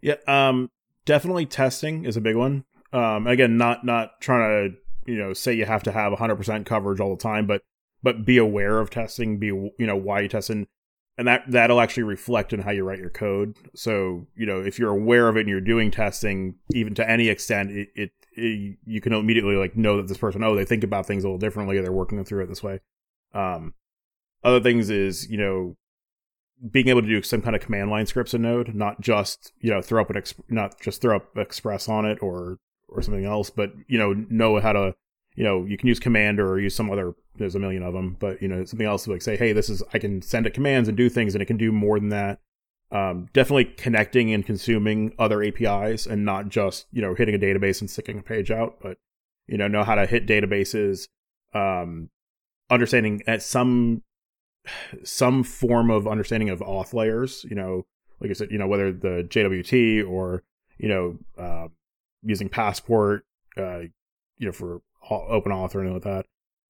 [0.00, 0.70] Yeah, um,
[1.04, 2.64] definitely testing is a big one.
[2.92, 7.00] Um, again, not not trying to you know say you have to have 100% coverage
[7.00, 7.62] all the time, but
[8.02, 9.38] but be aware of testing.
[9.38, 10.66] Be you know why you testing,
[11.16, 13.56] and that that'll actually reflect in how you write your code.
[13.74, 17.28] So you know if you're aware of it and you're doing testing, even to any
[17.28, 21.06] extent, it, it you can immediately like know that this person oh they think about
[21.06, 21.78] things a little differently.
[21.78, 22.80] Or they're working through it this way.
[23.34, 23.74] Um,
[24.44, 25.76] other things is you know
[26.70, 29.70] being able to do some kind of command line scripts in Node, not just you
[29.70, 32.58] know throw up an exp- not just throw up Express on it or
[32.88, 34.94] or something else, but you know know how to
[35.34, 38.16] you know you can use command or use some other there's a million of them,
[38.18, 40.88] but you know something else like say hey this is I can send it commands
[40.88, 42.40] and do things and it can do more than that.
[42.92, 47.80] Um, definitely connecting and consuming other APIs and not just you know hitting a database
[47.80, 48.98] and sticking a page out, but
[49.48, 51.08] you know know how to hit databases.
[51.52, 52.10] Um,
[52.70, 54.02] understanding at some
[55.04, 57.86] some form of understanding of auth layers, you know,
[58.20, 60.42] like I said, you know, whether the JWT or,
[60.78, 61.68] you know, uh,
[62.22, 63.24] using Passport,
[63.56, 63.80] uh,
[64.38, 64.80] you know, for
[65.10, 66.26] open auth anything like that.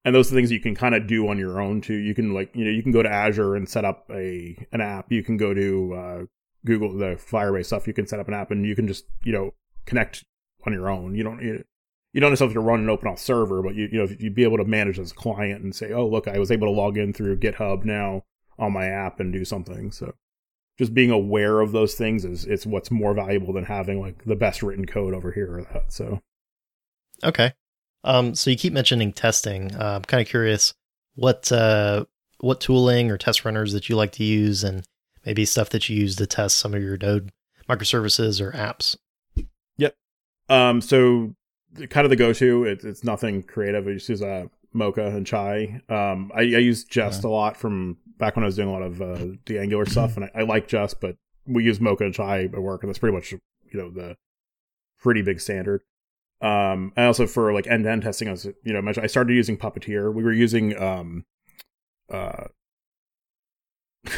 [0.07, 1.97] And those are things you can kind of do on your own too.
[1.97, 4.81] You can like, you know, you can go to Azure and set up a, an
[4.81, 5.11] app.
[5.11, 6.25] You can go to, uh,
[6.65, 7.89] Google, the Firebase stuff.
[7.89, 9.53] You can set up an app and you can just, you know,
[9.85, 10.25] connect
[10.65, 11.17] on your own.
[11.17, 11.65] You don't, you,
[12.13, 14.35] you don't necessarily have to run an open auth server, but you, you know, you'd
[14.35, 16.73] be able to manage as a client and say, oh, look, I was able to
[16.73, 18.23] log in through GitHub now
[18.61, 19.91] on my app and do something.
[19.91, 20.15] So
[20.79, 24.37] just being aware of those things is it's what's more valuable than having like the
[24.37, 25.93] best written code over here or that.
[25.93, 26.21] So
[27.25, 27.55] Okay.
[28.07, 29.75] Um, so you keep mentioning testing.
[29.75, 30.73] Uh, I'm kind of curious
[31.17, 32.05] what uh,
[32.39, 34.87] what tooling or test runners that you like to use, and
[35.25, 37.33] maybe stuff that you use to test some of your Node
[37.69, 38.97] microservices or apps.
[39.77, 39.97] Yep.
[40.49, 41.35] Um, so
[41.91, 43.87] kind of the go-to, it, it's nothing creative.
[43.87, 45.83] I just use uh, Mocha and Chai.
[45.89, 48.83] Um, I, I use Jest a lot from back when I was doing a lot
[48.83, 52.15] of uh, the Angular stuff, and I, I like Jest, but we use Mocha and
[52.15, 53.41] Chai at work, and that's pretty much you
[53.73, 54.17] know the
[55.01, 55.83] pretty big standard.
[56.41, 60.13] Um, and also for like end-to-end testing, I was you know I started using Puppeteer.
[60.13, 61.25] We were using um,
[62.13, 62.45] uh.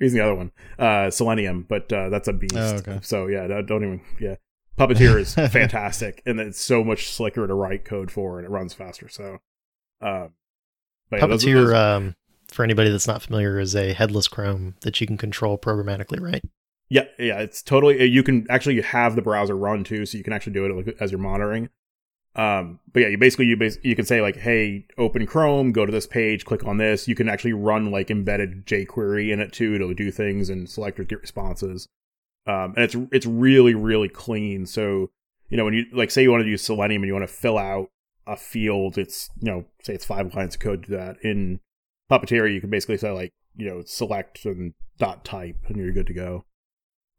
[0.00, 2.54] using the other one, uh, Selenium, but uh, that's a beast.
[2.56, 2.98] Oh, okay.
[3.02, 4.36] So yeah, don't even yeah.
[4.78, 8.72] Puppeteer is fantastic, and it's so much slicker to write code for, and it runs
[8.72, 9.08] faster.
[9.08, 9.38] So,
[10.00, 10.32] um,
[11.10, 12.16] but yeah, those- Puppeteer, those- um,
[12.48, 16.42] for anybody that's not familiar, is a headless Chrome that you can control programmatically, right?
[16.92, 18.04] Yeah, yeah, it's totally.
[18.04, 21.10] You can actually have the browser run too, so you can actually do it as
[21.10, 21.70] you're monitoring.
[22.36, 25.86] Um, but yeah, you basically you bas- you can say like, hey, open Chrome, go
[25.86, 27.08] to this page, click on this.
[27.08, 31.00] You can actually run like embedded jQuery in it too to do things and select
[31.00, 31.88] or get responses.
[32.46, 34.66] Um, and it's it's really really clean.
[34.66, 35.08] So
[35.48, 37.34] you know when you like say you want to use Selenium and you want to
[37.34, 37.88] fill out
[38.26, 41.16] a field, it's you know say it's five lines of code to that.
[41.22, 41.60] In
[42.10, 46.06] Puppeteer, you can basically say like you know select and dot type, and you're good
[46.08, 46.44] to go.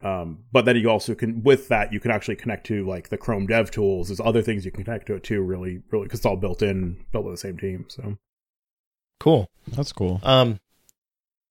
[0.03, 3.17] Um, but then you also can, with that, you can actually connect to like the
[3.17, 4.09] Chrome Dev Tools.
[4.09, 5.41] There's other things you can connect to it too.
[5.41, 7.85] Really, really, because it's all built in, built with the same team.
[7.87, 8.17] So
[9.23, 9.49] Cool.
[9.69, 10.19] That's cool.
[10.21, 10.59] Um,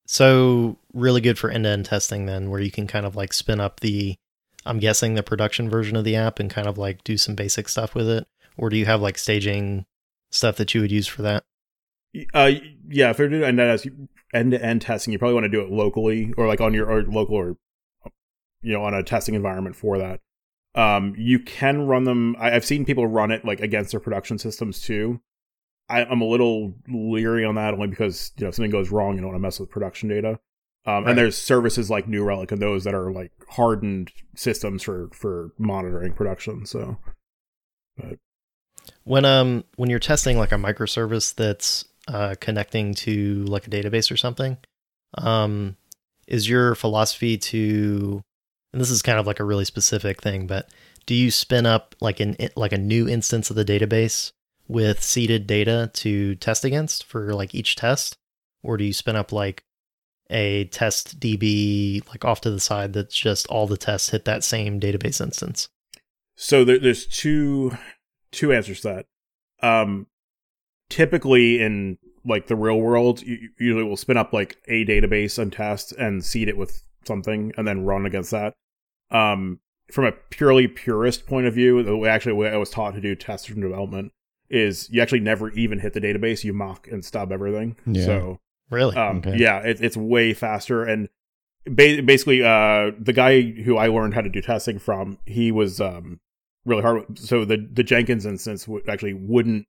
[0.06, 3.80] so really good for end-to-end testing then, where you can kind of like spin up
[3.80, 4.14] the,
[4.66, 7.70] I'm guessing the production version of the app and kind of like do some basic
[7.70, 8.26] stuff with it,
[8.58, 9.86] or do you have like staging
[10.30, 11.44] stuff that you would use for that?
[12.34, 12.50] Uh,
[12.90, 13.58] yeah, if you're doing
[14.34, 16.90] end to end testing, you probably want to do it locally or like on your
[16.90, 17.56] or local or
[18.62, 20.20] you know on a testing environment for that.
[20.74, 22.36] Um, you can run them.
[22.38, 25.20] I, I've seen people run it like against their production systems too.
[25.88, 29.14] I, I'm a little leery on that only because you know if something goes wrong,
[29.14, 30.38] you don't want to mess with production data.
[30.84, 31.10] Um, Right.
[31.10, 35.50] And there's services like New Relic and those that are like hardened systems for for
[35.58, 36.66] monitoring production.
[36.66, 36.98] So
[37.96, 38.18] but.
[39.04, 44.10] When um when you're testing like a microservice that's uh, connecting to like a database
[44.10, 44.56] or something,
[45.18, 45.76] um,
[46.26, 48.22] is your philosophy to,
[48.72, 50.70] and this is kind of like a really specific thing, but
[51.06, 54.32] do you spin up like an like a new instance of the database
[54.68, 58.16] with seeded data to test against for like each test,
[58.62, 59.64] or do you spin up like
[60.30, 64.44] a test DB like off to the side that's just all the tests hit that
[64.44, 65.68] same database instance?
[66.36, 67.76] So there, there's two
[68.30, 69.06] two answers to that.
[69.66, 70.06] Um,
[70.88, 75.38] typically in like the real world, you you usually will spin up like a database
[75.38, 78.54] and test and seed it with something and then run against that.
[79.12, 79.60] Um,
[79.90, 82.94] from a purely purist point of view, the way actually the way I was taught
[82.94, 84.12] to do test and development
[84.48, 86.44] is you actually never even hit the database.
[86.44, 87.76] You mock and stub everything.
[87.86, 88.04] Yeah.
[88.06, 88.40] So
[88.70, 88.96] Really?
[88.96, 89.36] um, Okay.
[89.36, 90.82] Yeah, it, it's way faster.
[90.84, 91.08] And
[91.66, 95.78] ba- basically, uh, the guy who I learned how to do testing from, he was
[95.80, 96.20] um,
[96.64, 97.18] really hard.
[97.18, 99.66] So the the Jenkins instance would actually wouldn't.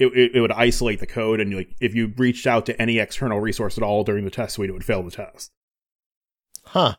[0.00, 2.98] It, it, it would isolate the code, and like if you reached out to any
[2.98, 5.52] external resource at all during the test suite, it would fail the test.
[6.64, 6.96] huh.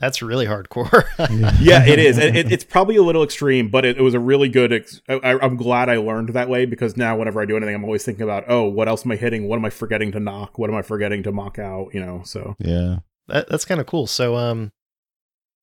[0.00, 1.04] That's really hardcore.
[1.60, 2.18] Yeah, it is.
[2.18, 4.72] And it, it's probably a little extreme, but it, it was a really good.
[4.72, 7.84] Ex- I, I'm glad I learned that way because now whenever I do anything, I'm
[7.84, 9.46] always thinking about, oh, what else am I hitting?
[9.46, 10.58] What am I forgetting to knock?
[10.58, 11.94] What am I forgetting to mock out?
[11.94, 13.00] You know, so yeah.
[13.28, 14.06] That, that's kind of cool.
[14.06, 14.72] So, um,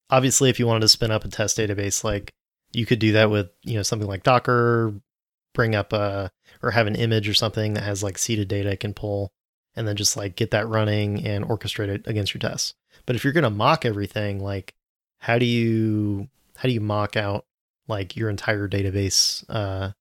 [0.10, 2.34] obviously, if you wanted to spin up a test database, like
[2.72, 4.94] you could do that with you know something like Docker,
[5.54, 6.32] bring up a
[6.62, 9.32] or have an image or something that has like seeded data it can pull,
[9.76, 12.76] and then just like get that running and orchestrate it against your tests.
[13.08, 14.76] But if you're gonna mock everything, like
[15.20, 16.28] how do you
[16.58, 17.46] how do you mock out
[17.88, 19.44] like your entire database?
[19.50, 19.94] Uh,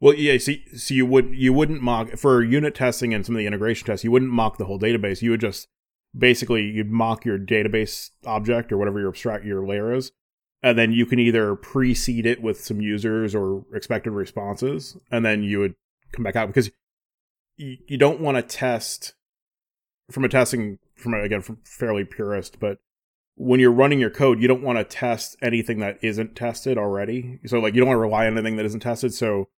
[0.00, 0.38] Well, yeah.
[0.38, 3.86] See, so you would you wouldn't mock for unit testing and some of the integration
[3.86, 4.04] tests.
[4.04, 5.22] You wouldn't mock the whole database.
[5.22, 5.66] You would just
[6.16, 10.12] basically you'd mock your database object or whatever your abstract your layer is,
[10.62, 15.42] and then you can either pre-seed it with some users or expected responses, and then
[15.42, 15.74] you would
[16.12, 16.70] come back out because
[17.56, 19.14] you, you don't want to test
[20.10, 22.78] from a testing from again from fairly purist, but
[23.36, 27.40] when you're running your code, you don't want to test anything that isn't tested already.
[27.46, 29.14] So like you don't want to rely on anything that isn't tested.
[29.14, 29.48] So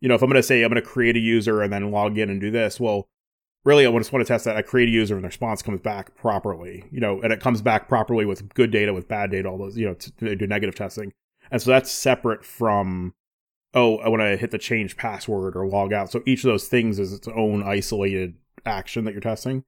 [0.00, 1.90] you know, if I'm going to say I'm going to create a user and then
[1.90, 3.08] log in and do this, well,
[3.64, 5.80] really, I just want to test that I create a user and the response comes
[5.80, 9.48] back properly, you know, and it comes back properly with good data, with bad data,
[9.48, 11.12] all those, you know, to do negative testing.
[11.50, 13.14] And so that's separate from,
[13.72, 16.10] oh, I want to hit the change password or log out.
[16.10, 18.34] So each of those things is its own isolated
[18.66, 19.64] action that you're testing.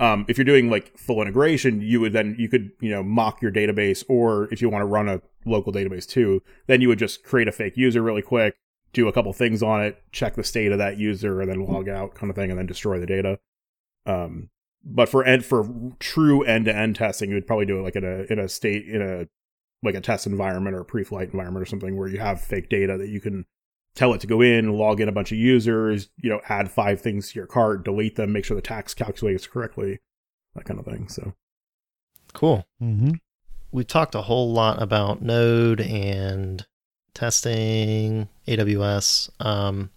[0.00, 3.40] Um, if you're doing like full integration, you would then you could you know mock
[3.40, 6.98] your database, or if you want to run a local database too, then you would
[6.98, 8.56] just create a fake user really quick,
[8.92, 11.88] do a couple things on it, check the state of that user, and then log
[11.88, 13.38] out, kind of thing, and then destroy the data.
[14.06, 14.50] Um,
[14.84, 15.68] but for end for
[15.98, 18.48] true end to end testing, you would probably do it like in a in a
[18.48, 19.26] state in a
[19.82, 22.96] like a test environment or a pre-flight environment or something where you have fake data
[22.96, 23.44] that you can
[23.94, 27.00] tell it to go in, log in a bunch of users, you know, add five
[27.00, 30.00] things to your cart, delete them, make sure the tax calculates correctly,
[30.54, 31.08] that kind of thing.
[31.08, 31.34] So
[32.32, 32.66] cool.
[32.82, 33.12] Mm-hmm.
[33.72, 36.66] we've talked a whole lot about Node and
[37.14, 39.30] testing, AWS.
[39.40, 39.90] Um,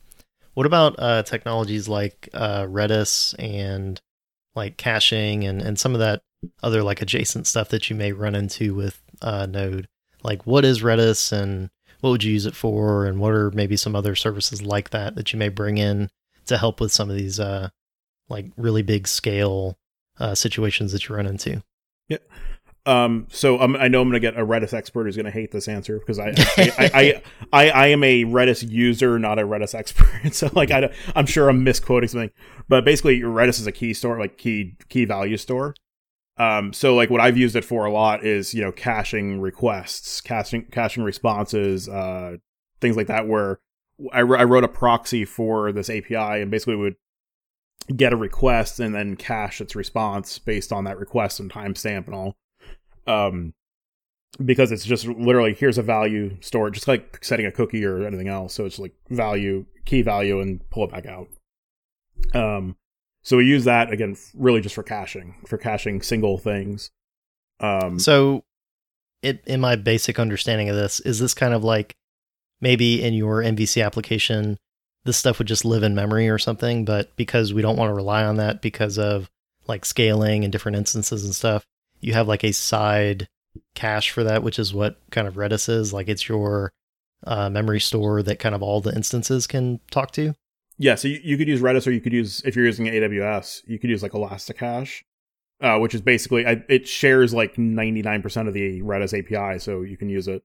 [0.53, 3.99] what about uh, technologies like uh, Redis and
[4.55, 6.21] like caching and, and some of that
[6.61, 9.87] other like adjacent stuff that you may run into with uh, Node?
[10.23, 11.69] like what is Redis and
[12.01, 15.15] what would you use it for, and what are maybe some other services like that
[15.15, 16.09] that you may bring in
[16.45, 17.69] to help with some of these uh,
[18.29, 19.77] like really big scale
[20.19, 21.61] uh, situations that you run into.
[22.87, 25.31] Um, so um, I know I'm going to get a Redis expert who's going to
[25.31, 27.21] hate this answer because I I, I,
[27.53, 30.07] I, I am a Redis user, not a Redis expert.
[30.33, 32.31] so like I, I'm sure I'm misquoting something,
[32.69, 35.75] but basically Redis is a key store, like key key value store.
[36.39, 40.21] Um, so like what I've used it for a lot is you know caching requests,
[40.21, 42.37] caching caching responses, uh,
[42.79, 43.27] things like that.
[43.27, 43.59] Where
[44.11, 46.95] I, I wrote a proxy for this API and basically would
[47.95, 52.13] get a request and then cache its response based on that request and timestamp and
[52.13, 52.35] all
[53.07, 53.53] um,
[54.43, 58.27] because it's just literally here's a value stored, just like setting a cookie or anything
[58.27, 58.53] else.
[58.53, 61.27] So it's like value, key value, and pull it back out.
[62.35, 62.75] Um,
[63.27, 66.91] so we use that again, really just for caching, for caching single things.
[67.59, 68.45] Um, so,
[69.21, 71.93] it in my basic understanding of this, is this kind of like
[72.61, 74.55] maybe in your MVC application,
[75.03, 77.93] this stuff would just live in memory or something, but because we don't want to
[77.93, 79.29] rely on that because of
[79.67, 81.65] like scaling and different instances and stuff,
[81.99, 83.27] you have like a side
[83.75, 85.91] cache for that, which is what kind of Redis is.
[85.91, 86.71] Like it's your
[87.25, 90.33] uh, memory store that kind of all the instances can talk to.
[90.77, 93.63] Yeah, so you, you could use Redis or you could use, if you're using AWS,
[93.65, 95.03] you could use like Elasticache,
[95.61, 99.97] uh, which is basically, I, it shares like 99% of the Redis API, so you
[99.97, 100.43] can use it.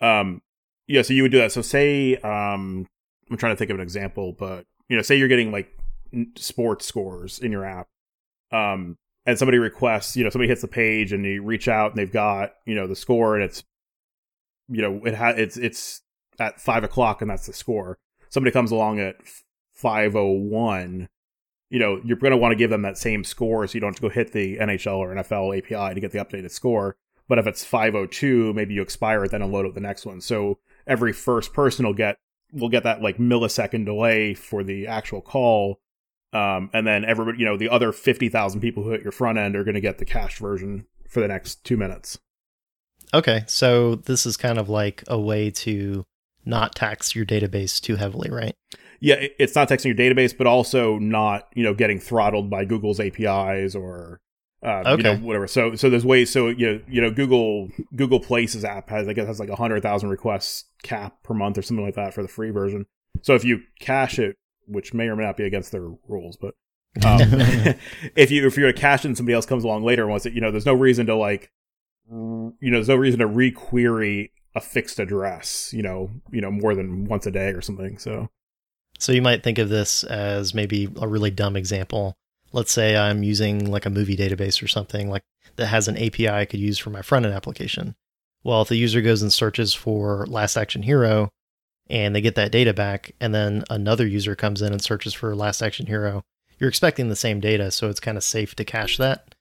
[0.00, 0.42] Um,
[0.86, 1.52] yeah, so you would do that.
[1.52, 2.86] So say, um,
[3.30, 5.70] I'm trying to think of an example, but you know, say you're getting like
[6.36, 7.88] sports scores in your app.
[8.52, 8.96] Um,
[9.26, 12.12] and somebody requests, you know, somebody hits the page and you reach out and they've
[12.12, 13.64] got, you know, the score and it's,
[14.68, 16.02] you know, it ha- it's it's
[16.38, 17.98] at five o'clock and that's the score.
[18.28, 19.16] Somebody comes along at
[19.84, 21.08] five oh one,
[21.70, 23.90] you know, you're going to want to give them that same score so you don't
[23.90, 26.96] have to go hit the NHL or NFL API to get the updated score.
[27.28, 30.20] But if it's 502, maybe you expire it then and load up the next one.
[30.20, 32.16] So every first person will get
[32.52, 35.80] will get that like millisecond delay for the actual call
[36.34, 39.54] um, and then everybody, you know, the other 50,000 people who hit your front end
[39.54, 42.18] are going to get the cached version for the next two minutes.
[43.14, 43.44] Okay.
[43.46, 46.04] So this is kind of like a way to
[46.44, 48.56] not tax your database too heavily, right?
[49.00, 53.00] Yeah, it's not taxing your database, but also not, you know, getting throttled by Google's
[53.00, 54.20] APIs or
[54.62, 54.96] uh, okay.
[54.96, 55.46] you know, whatever.
[55.46, 56.30] So, so there's ways.
[56.30, 59.56] So, you know, you know, Google Google Places app has, I guess, has like a
[59.56, 62.86] hundred thousand requests cap per month or something like that for the free version.
[63.22, 64.36] So, if you cache it
[64.66, 66.54] which may or may not be against their rules, but
[67.04, 67.20] um,
[68.16, 70.32] if you if you're a cache and somebody else comes along later and wants it,
[70.32, 71.50] you know, there's no reason to like,
[72.10, 76.74] you know, there's no reason to requery a fixed address, you know, you know, more
[76.74, 77.98] than once a day or something.
[77.98, 78.30] So,
[79.04, 82.16] so you might think of this as maybe a really dumb example.
[82.52, 85.22] Let's say I'm using like a movie database or something like
[85.56, 87.96] that has an API I could use for my front end application.
[88.42, 91.30] Well, if the user goes and searches for Last Action Hero,
[91.88, 95.34] and they get that data back and then another user comes in and searches for
[95.36, 96.24] last action hero
[96.58, 99.34] you're expecting the same data so it's kind of safe to cache that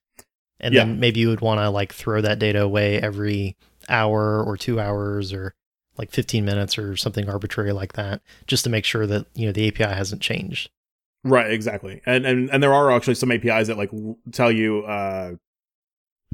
[0.59, 0.84] and yeah.
[0.84, 3.55] then maybe you would want to like throw that data away every
[3.89, 5.53] hour or two hours or
[5.97, 9.51] like 15 minutes or something arbitrary like that just to make sure that you know
[9.51, 10.69] the api hasn't changed
[11.23, 13.91] right exactly and and, and there are actually some apis that like
[14.31, 15.33] tell you uh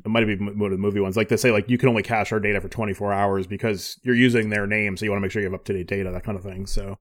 [0.06, 1.18] it might be one of the movie ones.
[1.18, 4.16] Like they say, like you can only cache our data for 24 hours because you're
[4.16, 6.12] using their name, so you want to make sure you have up to date data,
[6.12, 6.66] that kind of thing.
[6.66, 6.98] So,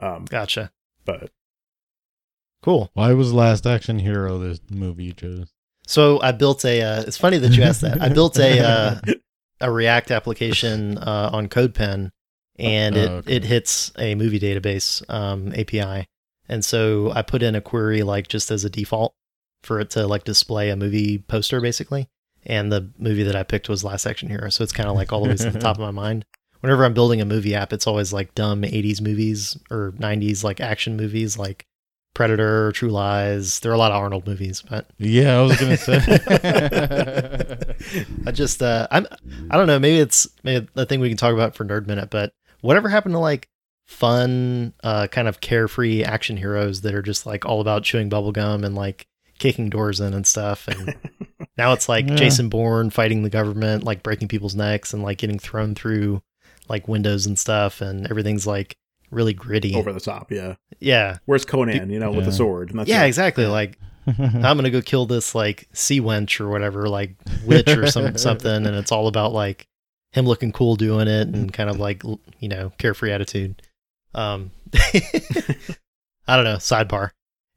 [0.00, 0.72] um, gotcha.
[1.04, 1.30] But
[2.62, 2.90] cool.
[2.94, 5.52] Why was Last Action Hero this movie you chose?
[5.86, 6.82] So I built a.
[6.82, 8.00] Uh, it's funny that you asked that.
[8.00, 9.00] I built a uh,
[9.60, 12.10] a React application uh, on CodePen,
[12.58, 13.36] and it oh, okay.
[13.36, 16.06] it hits a movie database um, API,
[16.48, 19.14] and so I put in a query like just as a default
[19.62, 22.08] for it to like display a movie poster basically.
[22.46, 24.48] And the movie that I picked was Last Action Hero.
[24.48, 26.24] So it's kind of like always at the top of my mind.
[26.60, 30.60] Whenever I'm building a movie app, it's always like dumb 80s movies or 90s like
[30.60, 31.66] action movies like
[32.20, 33.60] Predator, True Lies.
[33.60, 35.96] There are a lot of Arnold movies, but yeah, I was gonna say.
[38.26, 39.06] I just, uh, I'm,
[39.50, 39.78] I don't know.
[39.78, 43.14] Maybe it's maybe a thing we can talk about for Nerd Minute, but whatever happened
[43.14, 43.48] to like
[43.86, 48.66] fun, uh, kind of carefree action heroes that are just like all about chewing bubblegum
[48.66, 49.06] and like
[49.38, 50.68] kicking doors in and stuff.
[50.68, 50.94] And
[51.56, 52.16] now it's like yeah.
[52.16, 56.20] Jason Bourne fighting the government, like breaking people's necks and like getting thrown through
[56.68, 57.80] like windows and stuff.
[57.80, 58.76] And everything's like
[59.10, 59.74] really gritty.
[59.74, 60.56] Over the top, yeah.
[60.78, 61.18] Yeah.
[61.26, 62.16] Where's Conan, you know, yeah.
[62.16, 62.72] with the sword?
[62.86, 63.08] yeah, it.
[63.08, 63.46] exactly.
[63.46, 68.16] Like, I'm gonna go kill this like sea wench or whatever, like witch or some
[68.16, 69.68] something, and it's all about like
[70.12, 72.02] him looking cool doing it and kind of like
[72.38, 73.62] you know carefree attitude.
[74.14, 76.56] Um, I don't know.
[76.56, 77.10] Sidebar.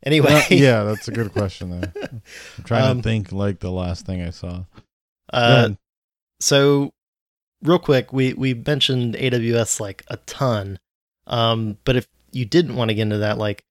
[0.06, 1.70] Anyway, yeah, that's a good question.
[1.70, 2.01] Though.
[2.01, 4.66] I'm trying um, to think like the last thing I saw.
[5.32, 5.70] Uh,
[6.39, 6.91] so
[7.64, 10.78] real quick, we we mentioned AWS like a ton,
[11.28, 13.63] um, but if you didn't want to get into that, like,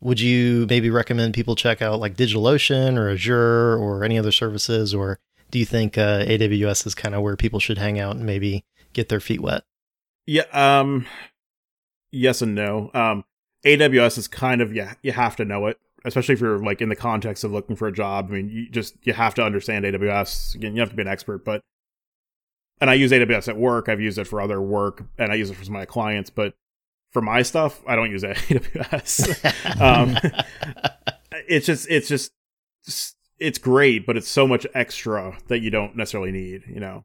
[0.00, 4.94] would you maybe recommend people check out like DigitalOcean or Azure or any other services,
[4.94, 5.18] or
[5.50, 8.64] do you think uh, AWS is kind of where people should hang out and maybe
[8.92, 9.62] get their feet wet?
[10.26, 10.44] Yeah.
[10.52, 11.06] Um.
[12.10, 12.90] Yes and no.
[12.94, 13.24] Um.
[13.64, 14.94] AWS is kind of yeah.
[15.02, 17.88] You have to know it, especially if you're like in the context of looking for
[17.88, 18.28] a job.
[18.30, 20.54] I mean, you just you have to understand AWS.
[20.54, 21.62] Again, you have to be an expert, but
[22.80, 23.88] and I use AWS at work.
[23.88, 26.30] I've used it for other work, and I use it for some of my clients.
[26.30, 26.54] But
[27.10, 29.80] for my stuff, I don't use AWS.
[29.80, 30.16] um,
[31.48, 32.32] it's just it's just
[33.38, 36.64] it's great, but it's so much extra that you don't necessarily need.
[36.68, 37.04] You know.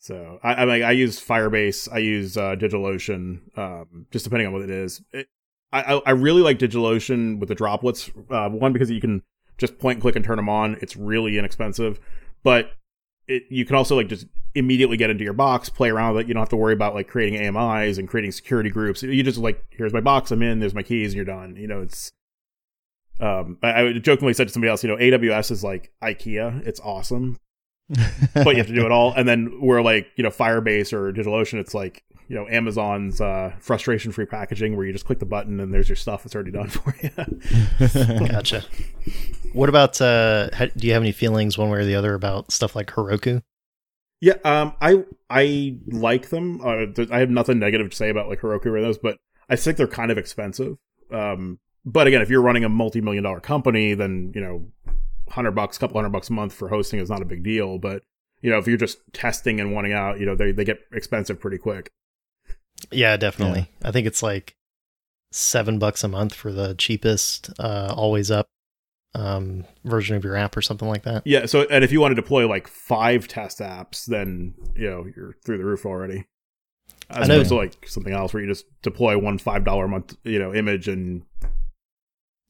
[0.00, 4.52] So I, I like I use Firebase, I use uh, DigitalOcean, um, just depending on
[4.52, 5.02] what it is.
[5.12, 5.28] It,
[5.72, 8.10] I I really like DigitalOcean with the droplets.
[8.30, 9.22] Uh, one because you can
[9.58, 10.78] just point and click and turn them on.
[10.80, 12.00] It's really inexpensive,
[12.42, 12.72] but
[13.28, 16.28] it, you can also like just immediately get into your box, play around with it.
[16.28, 19.02] You don't have to worry about like creating AMIs and creating security groups.
[19.02, 21.56] You just like, here's my box, I'm in, there's my keys, and you're done.
[21.56, 22.10] You know, it's,
[23.20, 26.66] um, I, I jokingly said to somebody else, you know, AWS is like IKEA.
[26.66, 27.38] It's awesome,
[28.34, 29.12] but you have to do it all.
[29.12, 33.52] And then we're like, you know, Firebase or DigitalOcean, it's like, you know, Amazon's uh,
[33.58, 36.26] frustration free packaging where you just click the button and there's your stuff.
[36.26, 38.28] It's already done for you.
[38.28, 38.64] gotcha.
[39.54, 42.76] What about, uh, do you have any feelings one way or the other about stuff
[42.76, 43.42] like Heroku?
[44.20, 46.60] Yeah, um, I I like them.
[46.60, 49.18] Uh, I have nothing negative to say about like Heroku or those, but
[49.48, 50.76] I think they're kind of expensive.
[51.12, 54.66] Um, but again, if you're running a multi-million dollar company, then you know,
[55.30, 57.78] hundred bucks, couple hundred bucks a month for hosting is not a big deal.
[57.78, 58.02] But
[58.42, 61.38] you know, if you're just testing and wanting out, you know, they they get expensive
[61.38, 61.92] pretty quick.
[62.90, 63.70] Yeah, definitely.
[63.80, 63.88] Yeah.
[63.88, 64.56] I think it's like
[65.32, 68.48] seven bucks a month for the cheapest, uh, always up
[69.14, 71.22] um, version of your app or something like that.
[71.26, 71.46] Yeah.
[71.46, 75.34] So, and if you want to deploy like five test apps, then you know you're
[75.44, 76.26] through the roof already.
[77.10, 80.14] As opposed to like something else where you just deploy one five dollar a month,
[80.24, 81.22] you know, image and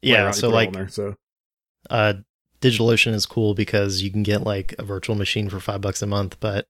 [0.02, 0.32] yeah.
[0.32, 1.14] So like, there, so
[1.90, 2.14] uh,
[2.60, 6.06] DigitalOcean is cool because you can get like a virtual machine for five bucks a
[6.06, 6.66] month, but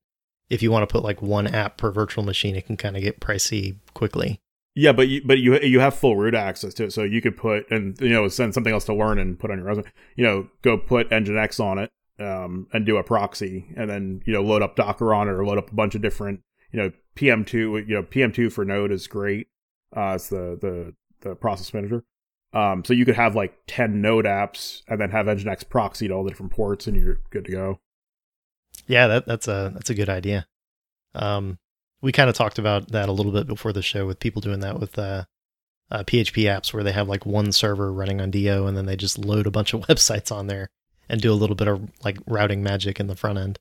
[0.51, 3.03] if you want to put like one app per virtual machine, it can kind of
[3.03, 4.41] get pricey quickly.
[4.75, 7.37] Yeah, but you, but you you have full root access to it, so you could
[7.37, 9.91] put and you know send something else to learn and put on your resume.
[10.17, 11.91] You know, go put Nginx on it
[12.21, 15.45] um, and do a proxy, and then you know load up Docker on it or
[15.45, 16.43] load up a bunch of different
[16.73, 17.89] you know PM2.
[17.89, 19.49] You know PM2 for Node is great.
[19.97, 20.95] Uh, it's the the
[21.29, 22.05] the process manager.
[22.53, 26.15] Um, so you could have like ten Node apps and then have Nginx proxy to
[26.15, 27.81] all the different ports, and you're good to go.
[28.87, 30.47] Yeah, that that's a that's a good idea.
[31.15, 31.59] Um,
[32.01, 34.61] we kind of talked about that a little bit before the show with people doing
[34.61, 35.25] that with uh,
[35.91, 38.97] uh, PHP apps where they have like one server running on DO and then they
[38.97, 40.71] just load a bunch of websites on there
[41.09, 43.59] and do a little bit of like routing magic in the front end.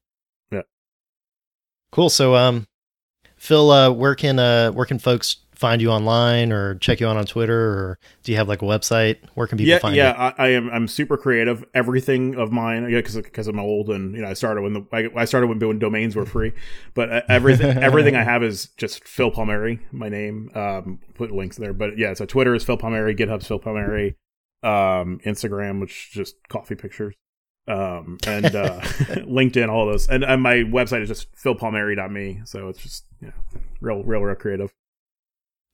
[0.52, 0.64] Yeah.
[1.92, 2.10] Cool.
[2.10, 2.68] So, um,
[3.38, 7.18] Phil, uh, where can uh, where can folks find you online or check you out
[7.18, 9.18] on Twitter or do you have like a website?
[9.34, 10.18] Where can people yeah, find yeah, you?
[10.18, 10.70] Yeah, I, I, am.
[10.70, 11.66] I'm super creative.
[11.74, 14.86] Everything of mine, yeah, because because I'm old and you know I started when the
[14.94, 16.54] I, I started when doing domains were free,
[16.94, 20.52] but uh, everything everything I have is just Phil Palmieri, my name.
[20.54, 24.16] Um, put links there, but yeah, so Twitter is Phil Palmieri, GitHub's Phil Palmieri,
[24.64, 27.16] um, Instagram, which is just coffee pictures.
[27.68, 32.42] Um, and uh, LinkedIn, all those, and, and my website is just philpalmieri.me.
[32.46, 33.34] So it's just you know,
[33.82, 34.72] real, real, real creative.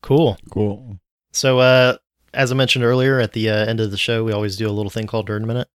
[0.04, 0.38] Cool.
[0.51, 0.99] Cool.
[1.32, 1.95] So, uh,
[2.34, 4.72] as I mentioned earlier, at the uh, end of the show, we always do a
[4.72, 5.70] little thing called Nerd Minute,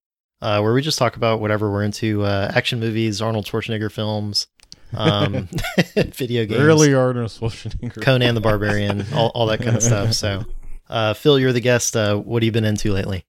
[0.43, 4.49] uh, where we just talk about whatever we're into uh, action movies, Arnold Schwarzenegger films,
[4.95, 5.49] um,
[5.97, 6.61] video games.
[6.61, 8.03] Early Arnold Schwarzenegger.
[8.03, 10.12] Conan the Barbarian, all, all that kind of stuff.
[10.12, 10.45] So,
[10.91, 11.97] uh, Phil, you're the guest.
[11.97, 13.24] Uh, what have you been into lately?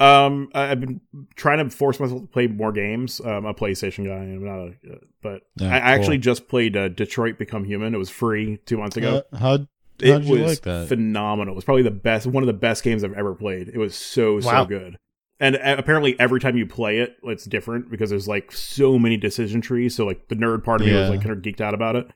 [0.00, 1.00] Um, I've been
[1.34, 3.18] trying to force myself to play more games.
[3.18, 4.14] I'm a PlayStation guy.
[4.14, 5.88] I'm not a, uh, but yeah, I cool.
[5.88, 7.92] actually just played uh, Detroit Become Human.
[7.92, 9.24] It was free two months ago.
[9.32, 9.66] Uh, how
[10.00, 11.52] it was like phenomenal.
[11.52, 13.68] It was probably the best, one of the best games I've ever played.
[13.68, 14.62] It was so wow.
[14.62, 14.98] so good.
[15.40, 19.60] And apparently, every time you play it, it's different because there's like so many decision
[19.60, 19.94] trees.
[19.94, 21.02] So like the nerd part of me yeah.
[21.02, 22.08] was like kind of geeked out about it.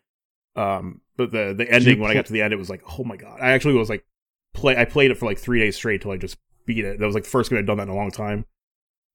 [0.57, 3.05] Um, but the the ending when I got to the end, it was like, oh
[3.05, 3.39] my god!
[3.41, 4.05] I actually was like,
[4.55, 4.77] play.
[4.77, 6.99] I played it for like three days straight till I just beat it.
[6.99, 8.45] That was like the first game I'd done that in a long time.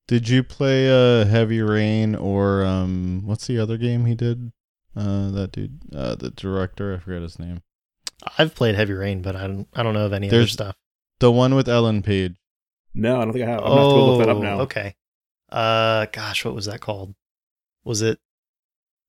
[0.07, 4.53] Did you play uh Heavy Rain or um what's the other game he did?
[4.95, 7.61] Uh that dude, uh the director, I forget his name.
[8.37, 10.75] I've played Heavy Rain, but I don't I don't know of any There's other stuff.
[11.19, 12.35] The one with Ellen Page.
[12.93, 13.59] No, I don't think I have.
[13.59, 14.59] I'm oh, have to go look that up now.
[14.61, 14.95] Okay.
[15.51, 17.15] Uh gosh, what was that called?
[17.83, 18.19] Was it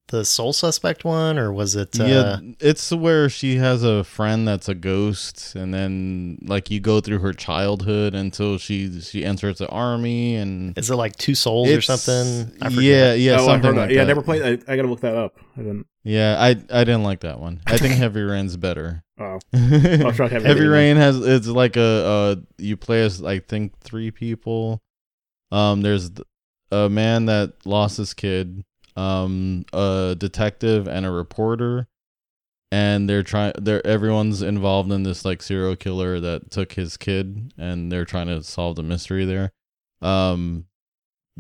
[0.08, 1.98] the Soul Suspect one, or was it?
[1.98, 6.80] Uh, yeah, it's where she has a friend that's a ghost, and then like you
[6.80, 11.34] go through her childhood until she she enters the army, and Is it like Two
[11.34, 12.52] Souls or something?
[12.60, 12.82] I forget.
[12.82, 13.80] Yeah, yeah, oh, I something that.
[13.80, 14.42] like yeah, I never played.
[14.42, 15.36] I, I got to look that up.
[15.56, 15.86] I didn't.
[16.02, 17.60] Yeah, I I didn't like that one.
[17.66, 19.04] I think Heavy Rain's better.
[19.20, 23.78] Oh, Heavy, Heavy Rain Rain has it's like a uh you play as I think
[23.80, 24.80] three people.
[25.50, 26.10] Um, there's
[26.70, 28.64] a man that lost his kid,
[28.96, 31.88] um, a detective and a reporter,
[32.70, 33.54] and they're trying.
[33.58, 38.26] They're everyone's involved in this like serial killer that took his kid, and they're trying
[38.26, 39.52] to solve the mystery there.
[40.02, 40.66] Um,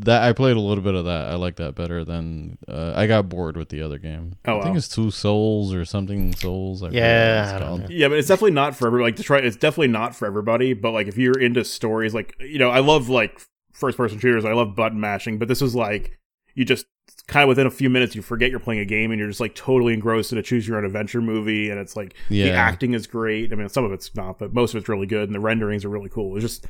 [0.00, 1.26] that I played a little bit of that.
[1.28, 4.36] I like that better than uh, I got bored with the other game.
[4.46, 6.82] Oh, I think it's Two Souls or something Souls.
[6.82, 7.80] I Yeah, it's I don't called.
[7.82, 7.86] know.
[7.90, 9.08] yeah, but it's definitely not for everybody.
[9.10, 10.72] Like Detroit, it's definitely not for everybody.
[10.74, 13.40] But like, if you're into stories, like you know, I love like
[13.72, 14.44] first person shooters.
[14.44, 15.38] I love button mashing.
[15.38, 16.18] But this is like
[16.54, 16.86] you just
[17.26, 19.40] kind of within a few minutes you forget you're playing a game and you're just
[19.40, 21.70] like totally engrossed in a choose your own adventure movie.
[21.70, 23.52] And it's like the acting is great.
[23.52, 25.84] I mean, some of it's not, but most of it's really good, and the renderings
[25.84, 26.36] are really cool.
[26.36, 26.66] It's just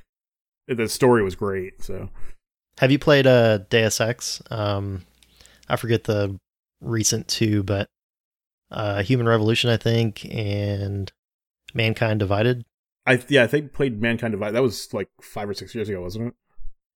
[0.66, 1.82] the story was great.
[1.82, 2.10] So
[2.78, 4.42] Have you played uh, Deus Ex?
[4.50, 5.04] Um,
[5.68, 6.38] I forget the
[6.80, 7.88] recent two, but
[8.70, 11.10] uh, Human Revolution, I think, and
[11.74, 12.64] Mankind Divided.
[13.06, 14.54] I yeah, I think played Mankind Divided.
[14.54, 16.34] That was like five or six years ago, wasn't it?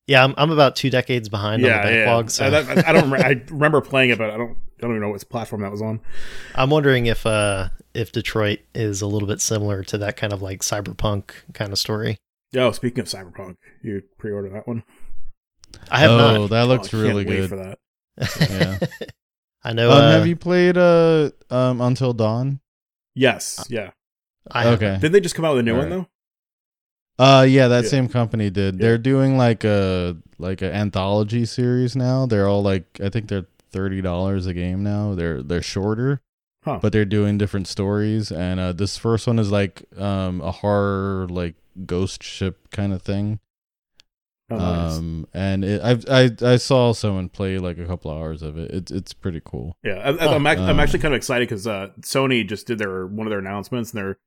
[0.09, 3.13] Yeah, I'm, I'm about two decades behind on the backlog, so I, that- I don't.
[3.15, 4.57] I remember playing it, but I don't.
[4.79, 6.01] I don't even know what platform that was on.
[6.55, 10.43] I'm wondering if uh, if Detroit is a little bit similar to that kind of
[10.43, 12.19] like cyberpunk kind of story.
[12.55, 14.83] Oh, speaking of Cyberpunk, you pre-order that one?
[15.91, 16.51] I have oh, not.
[16.51, 17.49] that looks Oh, I can't really wait good.
[17.51, 17.79] for that.
[18.51, 19.07] Yeah.
[19.65, 19.91] I know.
[19.91, 22.61] um, uh, have you played uh um Until Dawn?
[23.15, 23.91] Yes, yeah.
[24.51, 24.85] I haven't.
[24.89, 25.01] okay.
[25.01, 26.07] Did they just come out with a new All one right.
[27.19, 27.25] though?
[27.25, 27.91] Uh yeah, that Yeah.
[27.91, 28.75] same company did.
[28.77, 28.81] Yeah.
[28.83, 32.27] They're doing like a like an anthology series now.
[32.27, 35.15] They're all like I think they're thirty dollars a game now.
[35.15, 36.21] They're they're shorter,
[36.65, 36.79] Huh.
[36.83, 38.33] but they're doing different stories.
[38.33, 41.55] And uh this first one is like um a horror like
[41.87, 43.39] ghost ship kind of thing.
[44.55, 44.99] Oh, nice.
[44.99, 48.71] Um and it, I've I I saw someone play like a couple hours of it.
[48.71, 49.77] It's it's pretty cool.
[49.83, 52.67] yeah, I, I- I'm, ac- I'm Um, actually kind of excited because uh, Sony just
[52.67, 54.19] did their one of their announcements, and they're,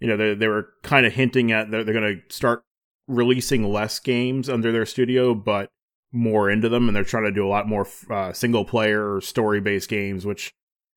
[0.00, 2.62] you know, they they were kind of hinting at they're, they're going to start
[3.08, 5.68] releasing less games under their studio, but
[6.12, 9.60] more into them, and they're trying to do a lot more uh, single player story
[9.60, 10.52] based games, which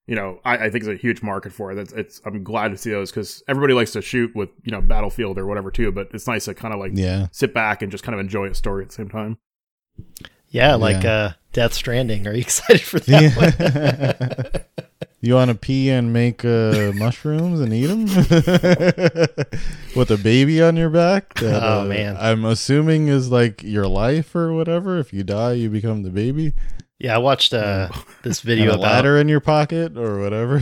[0.08, 1.78] you know I, I think it's a huge market for it.
[1.78, 4.82] It's, it's I'm glad to see those because everybody likes to shoot with you know
[4.82, 7.28] Battlefield or whatever too, but it's nice to kind of like Yeah.
[7.32, 9.38] sit back and just kind of enjoy a story at the same time.
[10.50, 11.12] yeah, like Yeah.
[11.14, 12.28] uh, Death Stranding.
[12.28, 14.86] Are you excited for that one?
[15.22, 18.06] you want to pee and make uh, mushrooms and eat them
[19.96, 21.34] with a baby on your back?
[21.36, 22.16] that, Oh, uh, man.
[22.20, 24.98] I'm assuming is like your life or whatever.
[25.00, 26.54] If you die, you become the baby.
[27.00, 27.90] Yeah, I watched uh,
[28.24, 28.82] this And video a about.
[28.84, 30.58] ladder in your pocket or whatever.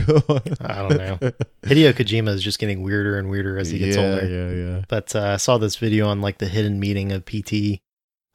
[0.60, 1.18] I don't know.
[1.62, 4.26] Hideo Kojima is just getting weirder and weirder as he gets yeah, older.
[4.26, 4.76] Yeah, yeah.
[4.78, 4.84] Yeah.
[4.88, 7.80] But uh, I saw this video on like the hidden meeting of PT.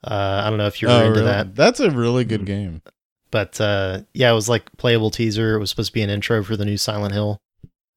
[0.02, 1.24] Uh, I don't know if you're Oh, into really?
[1.24, 2.46] that, That's a really good Mm.
[2.46, 2.82] game.
[3.30, 5.54] but uh, yeah, it was like playable teaser.
[5.54, 7.38] It was supposed to be an intro for the new Silent Hill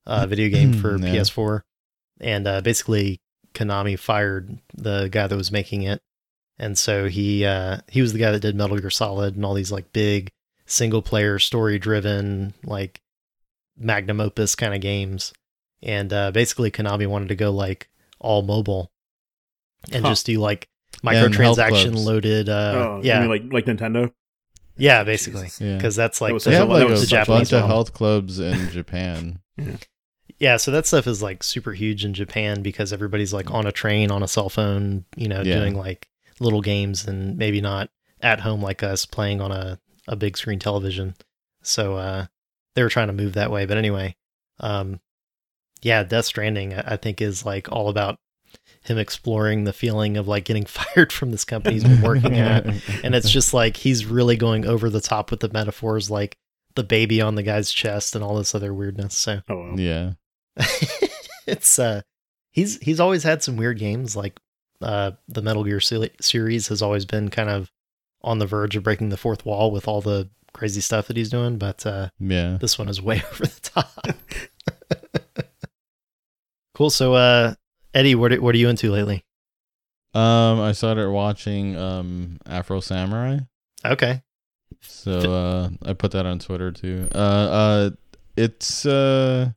[0.05, 1.13] uh, video game for Yeah.
[1.21, 1.61] PS4,
[2.19, 3.21] and uh, basically
[3.53, 6.01] Konami fired the guy that was making it,
[6.63, 9.53] and so he uh, he was the guy that did Metal Gear Solid and all
[9.53, 10.29] these like big
[10.65, 13.01] single player story driven like
[13.77, 15.33] magnum opus kind of games,
[15.81, 17.89] and uh, basically Konami wanted to go like
[18.19, 18.91] all mobile
[19.91, 20.11] and Huh.
[20.11, 20.67] just do like
[21.03, 22.49] microtransaction loaded.
[22.49, 24.11] Uh, oh, yeah, you mean like like Nintendo?
[24.77, 25.61] yeah, basically Jesus.
[25.61, 25.75] Yeah.
[25.77, 27.67] because that's like was the, They have a- like that was a Japanese bunch of
[27.67, 29.39] health clubs in Japan.
[30.39, 33.71] Yeah, so that stuff is like super huge in Japan because everybody's like on a
[33.71, 35.59] train on a cell phone, you know, Yeah.
[35.59, 36.07] doing like
[36.39, 37.89] little games and maybe not
[38.21, 41.15] at home like us playing on a, a big screen television.
[41.61, 42.25] So uh
[42.75, 43.65] they were trying to move that way.
[43.65, 44.15] But anyway,
[44.59, 44.99] um
[45.81, 48.17] yeah, Death Stranding I I think is like all about
[48.83, 52.65] him exploring the feeling of like getting fired from this company he's been working at.
[53.03, 56.37] And it's just like he's really going over the top with the metaphors like
[56.75, 59.15] the baby on the guy's chest and all this other weirdness.
[59.17, 59.79] So Oh, well.
[59.79, 60.13] yeah.
[61.47, 62.01] it's uh
[62.51, 64.39] he's he's always had some weird games like
[64.83, 67.71] uh the Metal Gear series has always been kind of
[68.21, 71.29] on the verge of breaking the fourth wall with all the crazy stuff that he's
[71.29, 72.57] doing but uh Yeah.
[72.59, 74.07] this one is way over the top.
[76.75, 77.53] cool so uh
[77.93, 79.23] Eddie what are, what are you into lately?
[80.15, 83.39] Um, I started watching um Afro Samurai.
[83.85, 84.21] Okay.
[84.81, 87.07] So uh I put that on Twitter too.
[87.13, 87.89] Uh uh
[88.35, 89.51] it's uh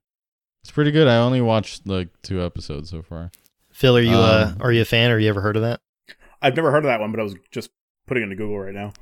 [0.62, 1.08] it's pretty good.
[1.08, 3.30] I only watched like two episodes so far.
[3.76, 5.80] Phil are you uh Um, are you a fan or you ever heard of that?
[6.42, 7.70] I've never heard of that one, but I was just
[8.06, 8.92] putting it into Google right now.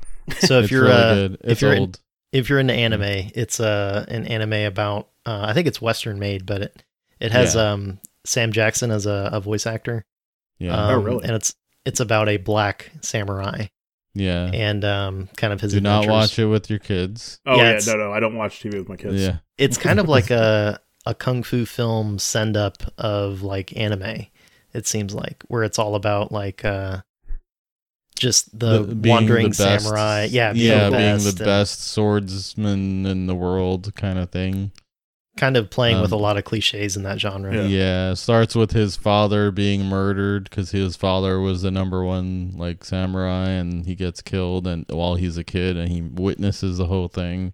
[0.41, 1.39] So if it's you're really uh good.
[1.45, 2.01] if you're in- old.
[2.33, 6.45] if you're into anime, it's uh, an anime about uh, I think it's Western made,
[6.47, 6.83] but it
[7.21, 7.73] it has Yeah.
[7.73, 10.05] um, Sam Jackson as a, a voice actor.
[10.59, 10.75] Yeah.
[10.77, 11.25] Um, Oh, really?
[11.25, 11.55] And it's
[11.85, 13.67] it's about a black samurai
[14.15, 14.51] yeah.
[14.53, 17.39] and um, kind of his Do not watch it with your kids.
[17.47, 19.21] Oh Yeah, yeah, no, no, I don't watch TV with my kids.
[19.23, 19.39] Yeah.
[19.59, 24.27] It's kind of like a a kung fu film send up of like anime.
[24.75, 26.99] It seems like where it's all about like uh
[28.17, 30.29] just the, being wandering the best- samurai.
[30.31, 34.73] Yeah, being yeah, the being the and best swordsman in the world, kind of thing.
[35.37, 37.53] Kind of playing with a Um, lot of cliches in that genre.
[37.53, 37.63] Yeah.
[37.67, 38.15] Yeah.
[38.15, 43.49] starts with his father being murdered because his father was the number one like samurai,
[43.49, 47.53] and he gets killed, and while he's a kid, and he witnesses the whole thing.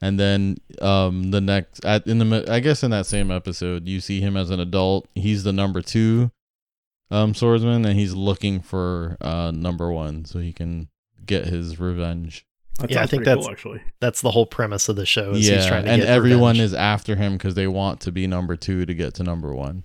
[0.00, 4.00] And then um the next at in the I guess in that same episode you
[4.00, 5.08] see him as an adult.
[5.16, 6.30] He's the number two
[7.10, 10.88] um swordsman, and he's looking for uh number one so he can
[11.24, 12.46] get his revenge.
[12.78, 13.82] That Yeah, I think that's- cool, actually.
[14.00, 15.32] That's the whole premise of the show.
[15.32, 16.60] Is he's yeah, trying to and get everyone revenge.
[16.60, 19.84] is after him because they want to be number two to get to number one.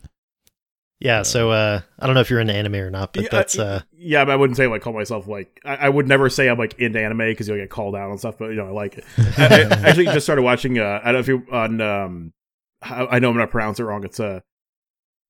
[1.02, 3.60] Yeah, so uh, I don't know if you're into anime or not, but Yeah, that's
[3.60, 6.30] I- uh, yeah, but I wouldn't say like call myself like I, I would never
[6.30, 8.38] say I'm like into anime because you'll get called out and stuff.
[8.38, 9.04] But you know, I like it.
[9.38, 10.80] I, I actually just started watching.
[10.80, 11.82] Uh, I don't know if you on.
[11.82, 12.34] Um,
[12.82, 14.06] I, I know I'm gonna pronounce it wrong.
[14.06, 14.40] It's uh,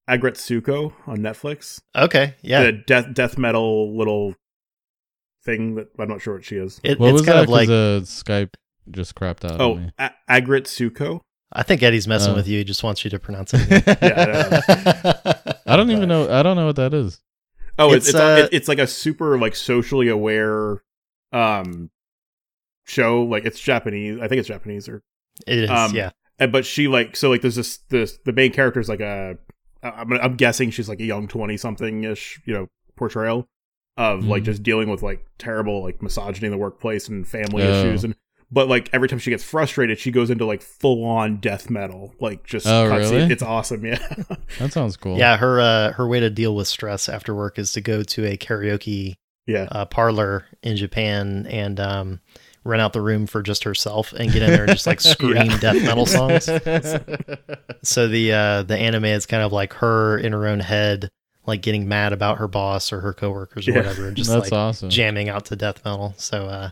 [0.10, 1.82] Agretsuko on Netflix.
[1.96, 2.36] okay.
[2.42, 4.36] Yeah, The death death metal little
[5.44, 6.80] thing that I'm not sure what she is.
[6.84, 7.44] it, What it's was kind that?
[7.44, 8.54] of like uh, Skype
[8.92, 9.60] just crapped out.
[9.62, 9.92] Oh, on.
[9.98, 11.22] A- Agretsuko.
[11.52, 12.36] I think Eddie's messing Oh.
[12.36, 12.58] with you.
[12.60, 13.62] He just wants you to pronounce it.
[14.02, 16.30] Yeah, I don't even know.
[16.32, 17.22] I don't know what that is.
[17.78, 20.82] Oh, it's It's, it's, uh, it- it's like a super like socially aware
[21.32, 21.90] um
[22.86, 23.24] show.
[23.24, 24.20] Like it's Japanese.
[24.22, 25.02] I think it's Japanese or
[25.48, 25.70] It is.
[25.70, 26.12] Um, yeah.
[26.40, 29.38] And- but she like so like there's this this the main character is like a
[29.96, 33.48] I'm, I'm guessing she's like a young 20 something ish you know portrayal
[33.98, 34.46] of like Mhm.
[34.46, 37.70] just dealing with like terrible like misogyny in the workplace and family Oh.
[37.82, 38.16] issues and
[38.52, 42.14] but like every time she gets frustrated she goes into like full on death metal
[42.20, 43.12] like just Oh, cutscene.
[43.12, 43.34] really?
[43.34, 43.98] it's awesome yeah
[44.60, 45.18] That sounds cool.
[45.18, 48.26] Yeah, her uh, her way to deal with stress after work is to go to
[48.26, 49.16] a karaoke
[49.48, 52.20] yeah uh, parlor in Japan and um,
[52.66, 55.36] rent out the room for just herself and get in there and just like scream
[55.38, 55.60] Yeah.
[55.60, 56.50] death metal songs.
[57.84, 61.10] So the uh, the anime is kind of like her in her own head,
[61.46, 63.78] like getting mad about her boss or her coworkers or Yeah.
[63.78, 64.90] whatever, and just That's like awesome.
[64.90, 66.16] jamming out to death metal.
[66.18, 66.70] So uh,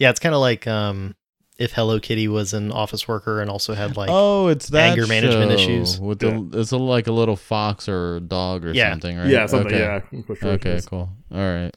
[0.00, 1.14] yeah, it's kind of like um,
[1.56, 5.06] if Hello Kitty was an office worker and also had like oh, it's that anger
[5.06, 6.00] management issues.
[6.00, 6.48] with the.
[6.58, 8.90] It's a, like a little fox or dog or Yeah.
[8.90, 9.28] something, right?
[9.28, 9.78] yeah something Okay.
[9.78, 11.10] yeah sure Okay, cool.
[11.32, 11.70] All right.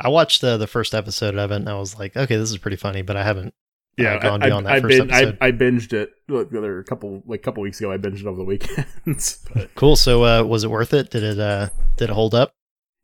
[0.00, 2.58] I watched the the first episode of it and I was like, okay, this is
[2.58, 3.54] pretty funny, but I haven't
[3.98, 5.38] yeah uh, gone I, beyond I, that I, first bin- episode.
[5.40, 8.44] I binged it the other couple like couple weeks ago I binged it over the
[8.44, 9.96] weekends but Cool.
[9.96, 11.10] So uh, was it worth it?
[11.10, 12.52] Did it uh, did it hold up?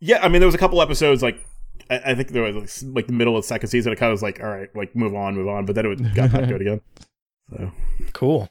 [0.00, 1.44] Yeah, I mean, there was a couple episodes like
[1.90, 3.92] I, I think there was like, like the middle of the second season.
[3.92, 6.14] It kind of was like, all right, like move on, move on, but then it
[6.14, 6.80] got back to it again.
[7.50, 7.72] So
[8.12, 8.48] Cool.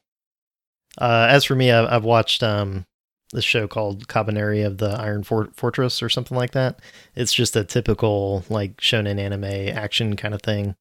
[0.98, 2.86] Uh, as for me, I've, I've watched um,
[3.32, 6.80] this show called Kabaneri of the Iron For- Fortress or something like that.
[7.16, 10.76] It's just a typical like shonen anime action kind of thing.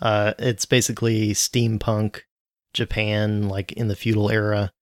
[0.00, 2.20] Uh, it's basically steampunk
[2.72, 4.72] Japan, like in the feudal era,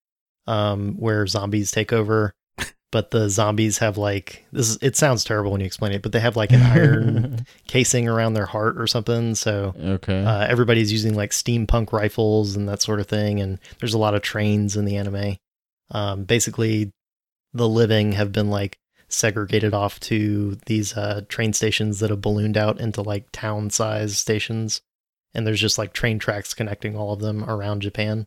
[0.47, 2.33] um, where zombies take over.
[2.91, 4.69] But the zombies have like this.
[4.69, 8.07] Is, it sounds terrible when you explain it, but they have like an iron casing
[8.07, 9.35] around their heart or something.
[9.35, 10.23] So okay.
[10.23, 14.15] uh, everybody's using like steampunk rifles and that sort of thing, and there's a lot
[14.15, 15.37] of trains in the anime.
[15.91, 16.93] Um, basically,
[17.55, 18.79] the living have been like
[19.09, 24.19] segregated off to these uh, train stations that have ballooned out into like town size
[24.19, 24.81] stations,
[25.35, 28.27] and there's just like train tracks connecting all of them around Japan,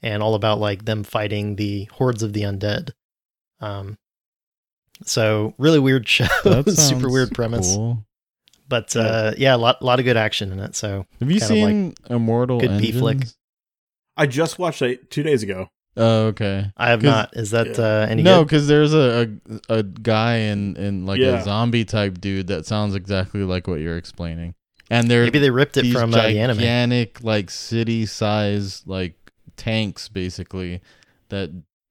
[0.00, 2.90] and all about like them fighting the hordes of the undead.
[3.60, 3.98] Um,
[5.04, 6.26] so really weird show,
[6.68, 8.04] super weird premise, cool.
[8.68, 10.74] but uh, yeah, a lot, lot of good action in it.
[10.74, 13.18] So Have you kind of seen Immortal good B flick.
[14.16, 15.68] I just watched it two days ago.
[15.96, 16.70] Oh, okay.
[16.76, 17.36] I have not.
[17.36, 17.84] Is that Yeah.
[17.84, 19.36] uh, any no, because there's a,
[19.68, 21.40] a a guy in in like Yeah.
[21.40, 24.54] a zombie type dude that sounds exactly like what you're explaining,
[24.90, 26.56] and they're Maybe they ripped it these from uh, the anime.
[26.58, 29.14] gigantic like city size like
[29.56, 30.80] tanks basically
[31.28, 31.50] that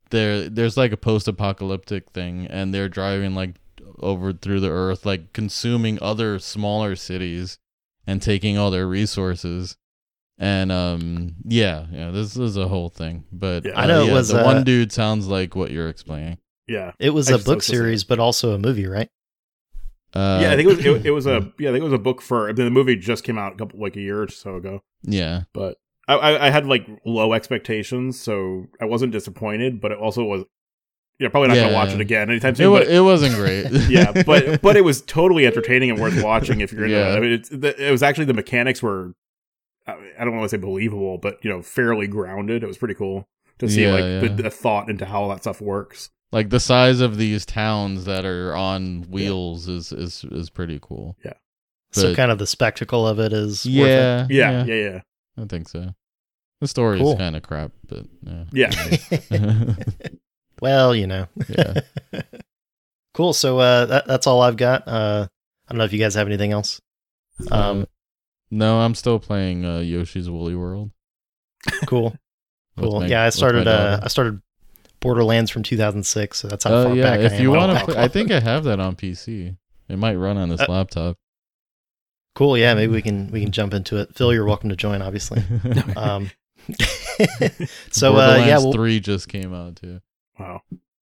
[0.10, 3.56] there there's like a post apocalyptic thing and they're driving like
[4.00, 7.60] over through the earth like consuming other smaller cities
[8.08, 9.78] and taking all their resources
[10.44, 13.74] and um yeah yeah this is a whole thing but Yeah.
[13.74, 16.92] uh, I know it was, the uh, one dude sounds like what you're explaining Yeah,
[17.00, 19.10] It was I a book looked series, but also a movie, right?
[20.14, 20.52] uh, yeah.
[20.52, 21.70] I think it was it, it was a yeah.
[21.70, 22.46] I think it was a book for.
[22.50, 24.82] I mean, the movie just came out a couple like a year or so ago.
[25.04, 25.78] yeah But
[26.08, 29.80] I, I, I had like low expectations, so I wasn't disappointed.
[29.80, 30.44] But it also was.
[31.20, 31.64] Yeah, probably not Yeah.
[31.66, 32.72] gonna watch it again anytime soon.
[32.72, 36.62] wa- but it wasn't great yeah, but but it was totally entertaining and worth watching
[36.62, 37.14] if you're into Yeah.
[37.14, 37.18] it.
[37.18, 39.14] I mean, it's, it was actually the mechanics were
[40.20, 42.64] I don't want to say believable, but you know, fairly grounded.
[42.64, 43.28] It was pretty cool
[43.60, 44.20] to see Yeah, like yeah.
[44.36, 46.10] The, the thought into how all that stuff works.
[46.32, 51.18] Like the size of these towns that are on wheels is is is pretty cool.
[51.26, 51.34] Yeah.
[51.92, 53.66] So kind of the spectacle of it is.
[53.66, 53.80] worth it.
[53.80, 55.02] Yeah, Yeah, yeah, yeah.
[55.38, 55.94] I think so.
[56.62, 57.14] The story Cool.
[57.14, 58.06] is kind of crap, but
[58.54, 58.72] yeah.
[59.30, 59.76] Yeah.
[60.62, 61.28] well, you know.
[61.50, 61.82] Yeah.
[63.14, 63.34] cool.
[63.34, 64.88] So uh, that, that's all I've got.
[64.88, 65.28] Uh,
[65.68, 66.80] I don't know if you guys have anything else.
[67.52, 67.86] Um, Uh,
[68.52, 70.92] no, I'm still playing uh, Yoshi's Woolly World.
[71.88, 72.16] cool.
[72.80, 73.02] Cool.
[73.02, 73.68] my- yeah, I started.
[73.68, 74.00] Uh.
[74.02, 74.42] I started
[75.02, 77.42] Borderlands from 2006, so that's how Oh far yeah, back I if am.
[77.42, 79.56] you wanna play, I think I have that on PC.
[79.90, 81.18] It might run on this Uh, laptop.
[82.34, 82.58] Cool.
[82.58, 84.16] Yeah, maybe we can we can jump into it.
[84.16, 85.02] Phil, you're welcome to join.
[85.02, 85.44] Obviously.
[85.98, 86.32] Um,
[87.92, 90.00] so uh, Borderlands yeah, well, three just came out too.
[90.40, 90.62] Wow.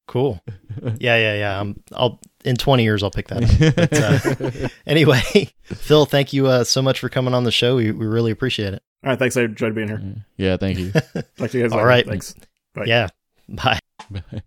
[0.09, 0.41] Cool.
[0.97, 1.59] Yeah, yeah, yeah.
[1.59, 3.75] Um, I'll in 20 years I'll pick that up.
[3.75, 5.19] But, uh, anyway,
[5.63, 7.75] Phil, thank you uh, so much for coming on the show.
[7.75, 8.81] We, we really appreciate it.
[9.03, 9.19] All right.
[9.19, 9.35] Thanks.
[9.35, 10.01] I enjoyed being here.
[10.37, 10.91] yeah, thank you.
[10.91, 11.87] Talk to you guys All later.
[11.87, 12.07] right.
[12.07, 12.33] Thanks.
[12.73, 12.85] Bye.
[12.85, 13.07] Yeah.
[13.49, 13.79] Bye.
[14.09, 14.41] Bye.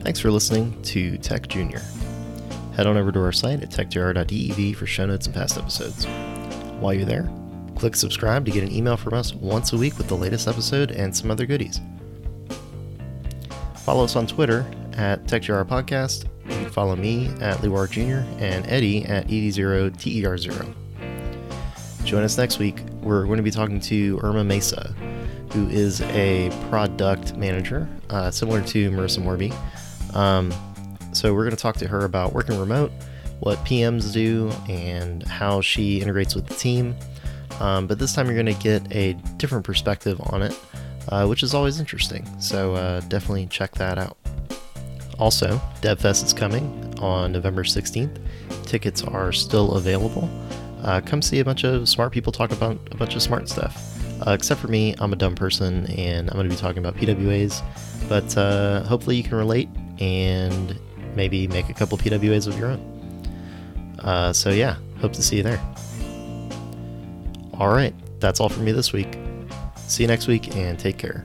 [0.00, 1.82] Thanks for listening to Tech Junior.
[2.76, 6.06] Head on over to our site at techjr.dev for show notes and past episodes.
[6.80, 7.30] While you're there,
[7.76, 10.92] click subscribe to get an email from us once a week with the latest episode
[10.92, 11.80] and some other goodies.
[13.84, 16.24] Follow us on Twitter at TechJR Podcast.
[16.44, 18.28] You can follow me at Lewar Jr.
[18.42, 20.74] and Eddie at ED0TER0.
[22.04, 22.82] Join us next week.
[23.02, 24.94] We're going to be talking to Irma Mesa,
[25.52, 29.54] who is a product manager, uh, similar to Marissa Morby.
[30.14, 30.52] Um,
[31.12, 32.92] so we're going to talk to her about working remote,
[33.40, 36.94] what PMs do, and how she integrates with the team.
[37.60, 40.58] Um, but this time you're going to get a different perspective on it,
[41.10, 42.26] uh, which is always interesting.
[42.40, 44.16] So uh, definitely check that out.
[45.18, 48.18] Also, DevFest is coming on November 16th.
[48.64, 50.30] Tickets are still available.
[50.82, 53.98] Uh, come see a bunch of smart people talk about a bunch of smart stuff.
[54.26, 56.96] Uh, except for me, I'm a dumb person and I'm going to be talking about
[56.96, 57.62] PWAs.
[58.08, 59.68] But uh, hopefully you can relate
[59.98, 60.78] and
[61.14, 62.80] maybe make a couple PWAs of your own.
[63.98, 65.60] Uh, so yeah, hope to see you there.
[67.54, 69.18] All right, that's all for me this week.
[69.90, 71.24] See you next week and take care.